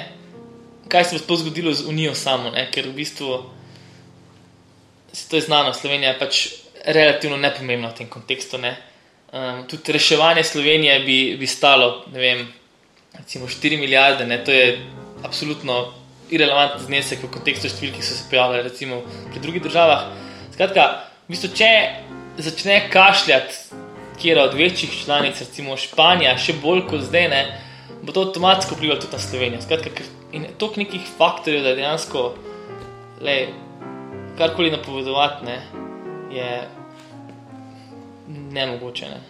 kaj 0.88 1.04
se 1.04 1.16
bo 1.16 1.22
sploh 1.24 1.40
zgodilo 1.44 1.72
z 1.74 1.86
Unijo 1.88 2.14
samo, 2.14 2.50
ne, 2.54 2.68
ker 2.72 2.88
v 2.88 2.94
bistvu 2.94 3.40
se 5.12 5.28
to 5.28 5.36
je 5.36 5.42
znano, 5.42 5.72
Slovenija 5.74 6.12
je 6.12 6.18
pač 6.18 6.40
relativno 6.84 7.36
nepomembna 7.36 7.90
v 7.90 7.98
tem 7.98 8.08
kontekstu. 8.08 8.58
Ne. 8.58 8.76
Um, 9.32 9.64
tudi 9.68 9.92
reševanje 9.92 10.44
Slovenije 10.44 11.00
bi, 11.00 11.18
bi 11.38 11.46
stalo, 11.46 12.04
ne 12.12 12.20
vem, 12.20 12.46
recimo 13.18 13.46
4 13.46 13.78
milijarde, 13.78 14.26
ne, 14.26 14.44
to 14.44 14.52
je 14.52 14.78
absolutno 15.24 15.99
irrelevantni 16.30 16.84
znesek 16.86 17.24
v 17.24 17.32
kontekstu 17.34 17.70
številk, 17.70 17.98
ki 17.98 18.06
so 18.06 18.16
se 18.16 18.28
pojavljali 18.30 18.66
recimo 18.68 19.02
pri 19.30 19.42
drugih 19.42 19.64
državah. 19.66 20.06
Skratka, 20.54 20.86
v 21.26 21.34
bistvu, 21.34 21.52
če 21.58 21.70
začne 22.40 22.78
kašljati, 22.92 23.80
kjer 24.20 24.42
od 24.42 24.54
večjih 24.54 24.92
članic, 25.04 25.40
recimo 25.40 25.76
Španija, 25.80 26.36
še 26.38 26.58
bolj 26.60 26.84
kot 26.90 27.06
zdaj, 27.08 27.28
ne, 27.32 27.42
bo 28.04 28.12
to 28.12 28.26
avtomatsko 28.28 28.76
vplivalo 28.76 29.00
tudi 29.00 29.16
na 29.16 29.22
Slovenijo. 29.22 29.64
Skratka, 29.64 30.04
in 30.36 30.46
toliko 30.60 30.82
nekih 30.82 31.08
faktorjev, 31.18 31.64
da 31.64 31.74
dejansko 31.78 32.26
le, 33.24 33.38
karkoli 34.38 34.72
napovedovati, 34.74 35.48
ne, 35.48 35.58
je 36.36 36.50
nemogoče. 38.56 39.10
Ne. 39.10 39.29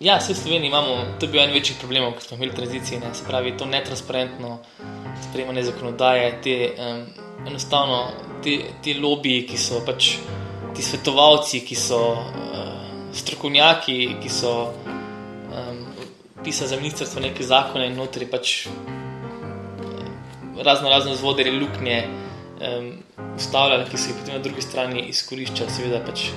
Ja, 0.00 0.16
vse 0.16 0.32
v 0.32 0.36
Sloveniji 0.36 0.68
imamo, 0.68 1.04
to 1.20 1.26
je 1.26 1.32
bil 1.32 1.42
en 1.42 1.50
večjih 1.52 1.76
problemov, 1.76 2.14
ki 2.16 2.22
smo 2.24 2.36
imeli 2.38 2.54
v 2.54 2.56
tranziciji, 2.56 2.98
ne, 3.02 3.10
se 3.12 3.24
pravi, 3.26 3.50
to 3.52 3.66
netransparentno 3.68 4.54
sprejemanje 5.28 5.64
zakonodaje, 5.66 6.30
te 6.40 6.54
um, 6.72 7.02
enostavno 7.44 7.98
ti, 8.40 8.54
ti 8.80 8.94
lobiji, 8.96 9.42
ki 9.50 9.58
so 9.60 9.82
pač 9.84 10.14
ti 10.72 10.82
svetovalci, 10.82 11.60
ki 11.68 11.76
so 11.76 11.98
uh, 12.16 12.70
strokovnjaki, 13.12 13.98
ki 14.22 14.32
so 14.32 14.54
um, 14.72 15.84
pisali 16.44 16.72
za 16.72 16.80
ministrstvo 16.80 17.20
neke 17.20 17.44
zakone 17.44 17.90
in 17.92 18.00
notri 18.00 18.24
pač 18.24 18.54
uh, 18.72 20.64
razno 20.64 20.88
razno 20.88 21.12
zvodere 21.12 21.52
luknje 21.52 22.06
um, 22.08 22.88
ustavljali, 23.36 23.84
ki 23.92 24.00
so 24.00 24.14
jih 24.14 24.16
potem 24.22 24.40
na 24.40 24.48
drugi 24.48 24.64
strani 24.64 25.04
izkoriščali, 25.12 25.76
seveda 25.76 26.00
pač 26.08 26.30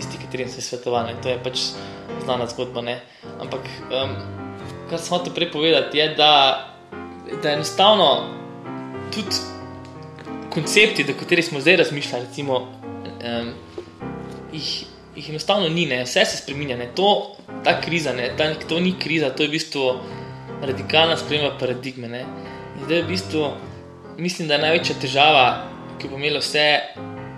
tisti, 0.00 0.18
katerim 0.24 0.48
se 0.48 0.58
je 0.58 0.62
svetovali. 0.62 1.14
To 1.22 1.28
je 1.28 1.38
pač 1.44 1.58
znana 2.24 2.46
zgodba. 2.48 2.82
Ne? 2.82 3.00
Ampak, 3.40 3.68
um, 3.92 4.16
kar 4.90 4.98
sem 4.98 5.16
hotel 5.16 5.34
prej 5.36 5.50
povedati, 5.52 5.98
je, 5.98 6.08
da, 6.16 6.32
da 7.42 7.52
enostavno 7.52 8.10
tudi 9.14 9.36
koncepti, 10.50 11.04
do 11.04 11.14
katerih 11.18 11.46
smo 11.46 11.60
zdaj 11.60 11.76
razmišljali, 11.84 12.26
recimo, 12.26 12.60
um, 12.60 13.52
jih, 14.52 14.70
jih 15.16 15.30
enostavno 15.30 15.68
ni, 15.68 15.86
ne? 15.86 16.02
vse 16.04 16.24
se 16.24 16.42
spremenja. 16.42 16.78
To, 16.96 17.36
ta 17.64 17.80
kriza, 17.80 18.12
ne? 18.16 18.32
Ta, 18.38 18.54
to 18.68 18.80
ni 18.80 18.94
kriza, 18.98 19.30
to 19.30 19.44
je 19.44 19.52
v 19.52 19.58
bistvu 19.58 19.90
radikalna 20.62 21.16
sprememba 21.16 21.58
paradigme. 21.58 22.08
Ne? 22.08 22.24
In 22.78 22.86
zdaj, 22.86 23.02
v 23.02 23.12
bistvu, 23.12 23.50
mislim, 24.18 24.48
da 24.48 24.56
je 24.56 24.66
največja 24.66 24.96
težava, 25.02 25.44
ki 26.00 26.08
bo 26.08 26.16
imela 26.16 26.40
vse, 26.40 26.66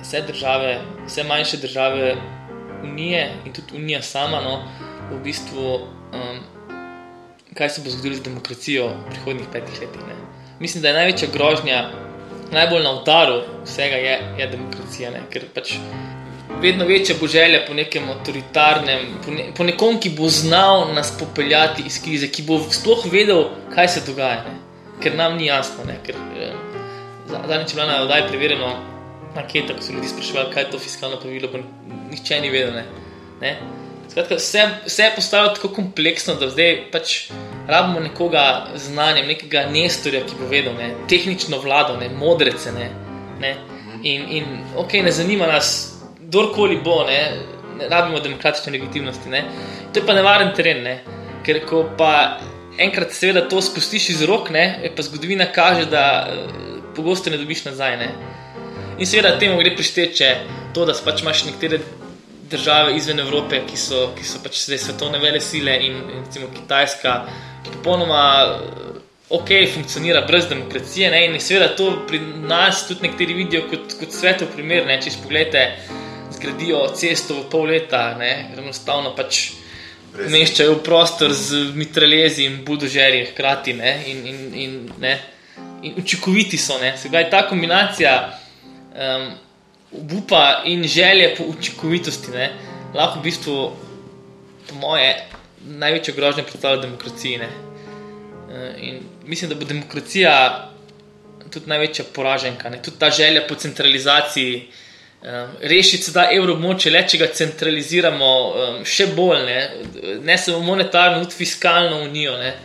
vse 0.03 0.23
države, 0.29 0.77
vse 1.07 1.25
manjše 1.27 1.59
države 1.63 2.15
unije 2.83 3.33
in 3.47 3.53
tudi 3.53 3.77
unija 3.77 4.03
sama, 4.03 4.41
no, 4.41 4.63
v 5.11 5.21
bistvu, 5.25 5.75
um, 6.13 6.39
kaj 7.55 7.71
se 7.71 7.83
bo 7.85 7.91
zgodilo 7.91 8.17
z 8.17 8.23
demokracijo 8.23 8.87
v 8.89 9.11
prihodnjih 9.11 9.49
petih 9.53 9.81
letih. 9.81 10.07
Ne. 10.09 10.17
Mislim, 10.61 10.83
da 10.83 10.89
je 10.89 10.95
največja 10.95 11.29
grožnja, 11.33 11.91
najbolj 12.53 12.83
na 12.83 12.93
udaru 13.01 13.43
vsega 13.65 13.97
je, 13.97 14.19
je 14.39 14.47
demokracija, 14.47 15.11
ne, 15.11 15.23
ker 15.31 15.49
pač. 15.55 15.77
Vedno 16.63 16.85
večja 16.85 17.17
bo 17.21 17.27
želja 17.27 17.65
po 17.67 17.75
nekem 17.75 18.09
avtoritarnem, 18.11 19.07
po, 19.25 19.31
ne, 19.31 19.47
po 19.57 19.65
nekom, 19.65 19.99
ki 20.01 20.13
bo 20.19 20.29
znal 20.29 20.93
nas 20.95 21.13
popeljati 21.19 21.83
iz 21.87 21.99
krize, 22.05 22.29
ki 22.29 22.45
bo 22.47 22.61
sploh 22.71 23.07
vedel, 23.13 23.49
kaj 23.75 23.89
se 23.89 24.05
dogaja. 24.07 24.45
Ne. 24.47 24.59
Ker 25.03 25.17
nam 25.17 25.37
ni 25.37 25.47
jasno. 25.47 25.85
Ne, 25.89 25.99
ker, 26.07 26.17
eh, 26.37 26.53
zadnjič 27.49 27.73
je 27.73 27.75
bila 27.75 27.87
na 27.87 28.03
oddaji 28.03 28.29
preverjeno 28.29 28.92
anketa, 29.37 29.77
ko 29.77 29.83
so 29.83 29.93
ljudi 29.93 30.09
spraševali, 30.09 30.53
kaj 30.55 30.63
je 30.63 30.71
to 30.71 30.79
fiskalno 30.79 31.21
pravilo, 31.21 31.49
pa 31.53 31.63
nihče 32.11 32.41
ni 32.41 32.51
vedel. 32.51 32.75
Ne? 32.75 32.85
Ne? 33.41 33.57
Skratka, 34.11 34.37
vse, 34.37 34.67
vse 34.87 35.03
je 35.03 35.15
postalo 35.17 35.55
tako 35.55 35.69
kompleksno, 35.73 36.35
da 36.35 36.51
zdaj 36.51 36.75
pač 36.93 37.15
rabimo 37.69 38.01
nekoga 38.01 38.67
z 38.75 38.91
znanjem, 38.91 39.31
nekega 39.33 39.65
nestorja, 39.73 40.21
ki 40.29 40.37
bo 40.41 40.51
vedel, 40.51 40.75
ne? 40.77 40.93
tehnično 41.09 41.63
vlado, 41.63 41.97
ne? 42.01 42.11
modrece. 42.13 42.75
Ne? 42.77 42.91
Ne? 43.41 43.57
In, 44.03 44.29
in 44.29 44.45
ok, 44.77 44.99
ne 45.07 45.13
zanima 45.13 45.49
nas, 45.49 45.73
kdorkoli 46.21 46.81
bo, 46.85 47.03
ne? 47.09 47.21
ne 47.79 47.89
rabimo 47.89 48.21
demokratične 48.21 48.73
legitimnosti. 48.73 49.33
Ne? 49.33 49.45
To 49.93 50.01
je 50.01 50.07
pa 50.07 50.17
nevaren 50.17 50.53
teren, 50.57 50.85
ne? 50.85 50.99
ker 51.47 51.63
ko 51.67 51.87
pa 51.99 52.13
enkrat 52.79 53.13
seveda 53.17 53.47
to 53.49 53.61
spustiš 53.65 54.11
iz 54.15 54.23
rok, 54.29 54.51
ne? 54.51 54.93
pa 54.97 55.03
zgodovina 55.03 55.49
kaže, 55.53 55.89
da 55.91 56.05
uh, 56.29 56.79
pogosto 56.97 57.31
ne 57.31 57.41
dobiš 57.41 57.65
nazaj. 57.71 57.97
Ne? 57.97 58.13
In 58.99 59.07
seveda 59.07 59.39
temu 59.39 59.59
gre 59.59 59.73
prišteče 59.77 60.31
to, 60.75 60.85
da 60.85 60.95
pač 61.05 61.23
imaš 61.23 61.45
nekatere 61.49 61.81
države 62.53 62.97
izven 62.97 63.21
Evrope, 63.21 63.63
ki 63.69 63.77
so, 63.81 64.11
ki 64.17 64.27
so 64.29 64.41
pač 64.45 64.61
zdaj 64.67 64.79
svetovne 64.79 65.21
vele 65.23 65.41
sile 65.41 65.79
in, 65.87 65.97
in 65.97 66.25
recimo 66.27 66.51
Kitajska, 66.53 67.15
ki 67.65 67.73
popolnoma 67.79 68.25
ok, 69.33 69.49
funkcionira 69.75 70.21
brez 70.29 70.49
demokracije. 70.49 71.11
Ne? 71.11 71.25
In 71.27 71.41
seveda 71.41 71.73
to 71.77 71.89
pri 72.09 72.21
nas 72.49 72.85
tudi 72.89 73.09
nekateri 73.09 73.39
vidijo 73.41 73.65
kot, 73.71 73.97
kot 74.01 74.13
svetov 74.13 74.53
primer. 74.53 74.85
Ne? 74.87 75.01
Če 75.01 75.15
si 75.15 75.25
pogledate, 75.25 75.65
zgradijo 76.37 76.85
cesto 76.99 77.41
v 77.41 77.49
pol 77.53 77.73
leta, 77.73 78.05
enostavno 78.21 79.17
pač. 79.17 79.49
Umeščajo 80.13 80.75
v 80.75 80.81
prostor 80.85 81.33
z 81.33 81.71
mitraljezi 81.73 82.45
in 82.45 82.59
budožerji, 82.67 83.31
hkrati, 83.31 83.73
ne? 83.79 83.93
In, 84.13 84.19
in, 84.29 84.41
in, 84.53 84.75
ne? 85.01 85.15
in 85.89 85.95
učinkoviti 85.97 86.59
so. 86.61 86.77
Se 86.97 87.09
pravi, 87.09 87.31
ta 87.31 87.47
kombinacija 87.49 88.13
um, 88.95 89.31
upa 90.19 90.63
in 90.65 90.85
želje 90.85 91.35
po 91.37 91.45
učinkovitosti, 91.45 92.31
ne, 92.31 92.53
lahko 92.95 93.21
v 93.21 93.23
bistvu, 93.23 93.57
po 94.69 94.75
moje, 94.75 95.17
največjo 95.65 96.15
grožnjo 96.15 96.45
predstavlja 96.45 96.83
demokraciji. 96.83 97.39
Ne. 97.39 97.49
Uh, 97.49 98.83
in 98.83 99.01
mislim, 99.25 99.51
da 99.51 99.57
bo 99.57 99.65
demokracija 99.65 100.69
tudi 101.53 101.69
največja 101.69 102.05
poraženka, 102.15 102.71
ne. 102.71 102.83
tudi 102.83 102.99
ta 102.99 103.11
želja 103.11 103.47
po 103.49 103.55
centralizaciji. 103.55 104.69
Um, 105.23 105.51
rešiti 105.61 106.03
se 106.03 106.13
da 106.13 106.27
evroobmočje, 106.33 106.91
le 106.93 107.05
če 107.09 107.19
ga 107.21 107.29
centraliziramo 107.31 108.31
um, 108.49 108.81
še 108.85 109.07
bolj, 109.15 109.45
ne, 109.47 109.59
ne 110.25 110.39
samo 110.39 110.59
monetarno, 110.67 111.21
tudi 111.23 111.45
fiskalno 111.45 112.01
unijo. 112.03 112.35
Ne. 112.41 112.57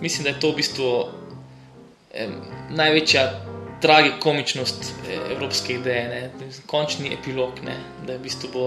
Mislim, 0.00 0.24
da 0.24 0.32
je 0.32 0.40
to 0.40 0.50
v 0.50 0.58
bistvu 0.58 0.90
um, 1.04 2.34
največja 2.74 3.49
tragikomičnost 3.80 4.84
eh, 4.84 5.18
evropske 5.32 5.74
ideje, 5.74 6.08
ne? 6.08 6.50
končni 6.66 7.14
epilog, 7.14 7.60
ne? 7.64 7.76
da 8.06 8.12
je 8.12 8.18
v 8.18 8.22
bistvu 8.22 8.50
bo, 8.52 8.66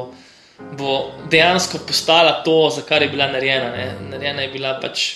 bo 0.78 1.12
dejansko 1.32 1.82
postala 1.88 2.42
to, 2.44 2.70
za 2.76 2.82
kar 2.88 3.02
je 3.02 3.10
bila 3.10 3.28
narejena. 3.28 3.72
Ne? 3.72 3.88
Narejena 4.10 4.42
je 4.42 4.54
bila 4.54 4.78
pač 4.82 5.08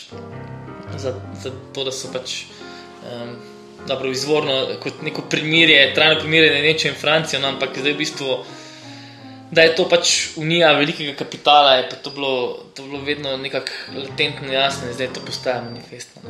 za, 0.95 1.13
za 1.43 1.51
to, 1.73 1.83
da 1.83 1.91
so 1.91 2.13
pač. 2.13 2.43
Um, 3.07 3.37
Dobro, 3.87 4.09
izvorno 4.11 4.65
kot 4.83 5.01
neko 5.01 5.21
primirje, 5.31 5.93
trajno 5.95 6.19
primirje 6.19 6.49
na 6.55 6.61
Nemčijo 6.61 6.91
in 6.91 6.97
Francijo, 6.99 7.39
no, 7.39 7.53
ampak 7.53 7.77
zdaj 7.77 7.93
v 7.93 7.97
bistvu, 8.01 8.33
da 9.51 9.63
je 9.63 9.75
to 9.77 9.85
pač 9.87 10.15
unija 10.35 10.73
velikega 10.75 11.15
kapitala, 11.15 11.77
je 11.77 12.01
to 12.03 12.11
bilo, 12.11 12.33
to 12.75 12.83
bilo 12.83 12.99
vedno 13.05 13.37
nekako 13.37 13.71
latentno 13.95 14.51
jasno 14.53 14.91
zdaj 14.93 15.13
to 15.13 15.23
postaja 15.25 15.61
manifestno. 15.63 16.21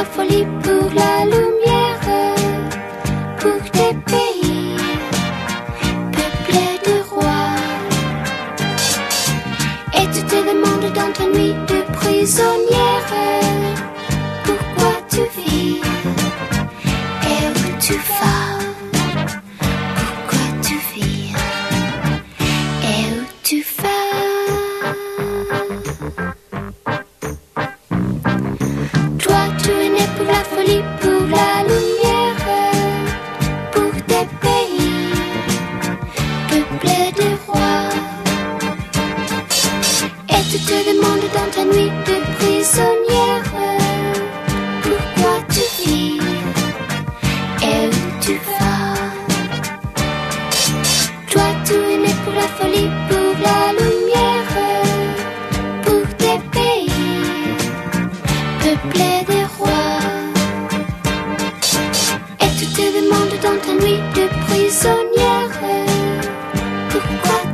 la 0.00 0.06
folie 0.06 0.49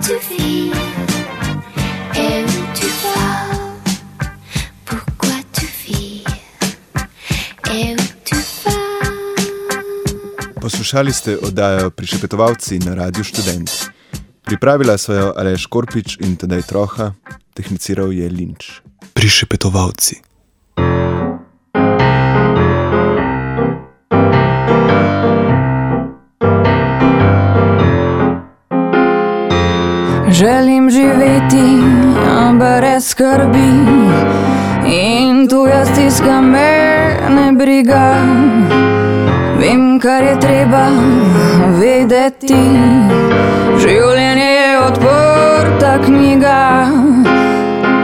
tu 0.06 0.12
vis 0.30 0.70
et 2.14 2.44
où 2.44 2.62
tu 2.74 2.86
vas. 3.02 3.48
Pourquoi 4.84 5.34
tu 5.52 5.66
vis 5.82 6.24
et 7.70 7.94
où 7.94 8.06
tu 8.24 8.36
vas. 8.62 9.10
Poslušali 10.60 11.12
ste 11.12 11.36
oddajo 11.42 11.90
Prišepetovalci 11.90 12.78
na 12.78 12.94
Radiu 12.94 13.24
Student. 13.24 13.70
Pripravila 14.44 14.98
so 14.98 15.12
jo 15.12 15.32
Aleš 15.36 15.66
Korpič 15.66 16.18
in 16.22 16.36
tedaj 16.36 16.62
Troha, 16.70 17.10
tehniciral 17.54 18.12
je 18.12 18.30
Linč. 18.30 18.80
Prišepetovalci. 19.14 20.25
živeti 31.26 31.82
brez 32.58 33.08
skrbi 33.08 33.70
in 34.86 35.48
tuja 35.48 35.84
stiska 35.84 36.40
me 36.40 37.16
ne 37.28 37.52
briga. 37.52 38.16
Vem, 39.58 40.00
kar 40.00 40.22
je 40.22 40.40
treba 40.40 40.86
vedeti. 41.80 42.62
Življenje 43.78 44.50
je 44.50 44.78
odprta 44.80 45.98
knjiga, 46.04 46.86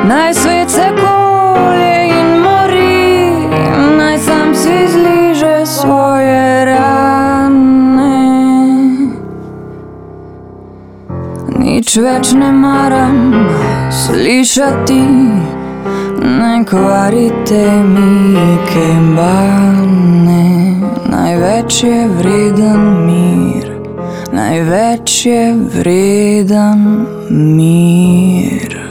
naj 0.08 0.34
svet 0.34 0.70
se 0.70 0.88
kolje 0.98 1.96
in 2.08 2.38
mori, 2.42 3.30
naj 3.98 4.18
sam 4.18 4.54
si 4.54 4.86
zliže 4.88 5.66
svoje. 5.66 6.41
Nič 11.92 12.00
več 12.00 12.28
ne 12.40 12.46
maram 12.56 13.16
slišati, 13.92 15.00
ne 16.38 16.52
kvarite 16.64 17.60
mi 17.84 18.54
kebane. 18.70 20.46
Največ 21.12 21.82
je 21.84 21.98
vreden 22.16 22.86
mir, 23.04 23.68
največ 24.32 25.18
je 25.26 25.42
vreden 25.76 26.88
mir. 27.28 28.81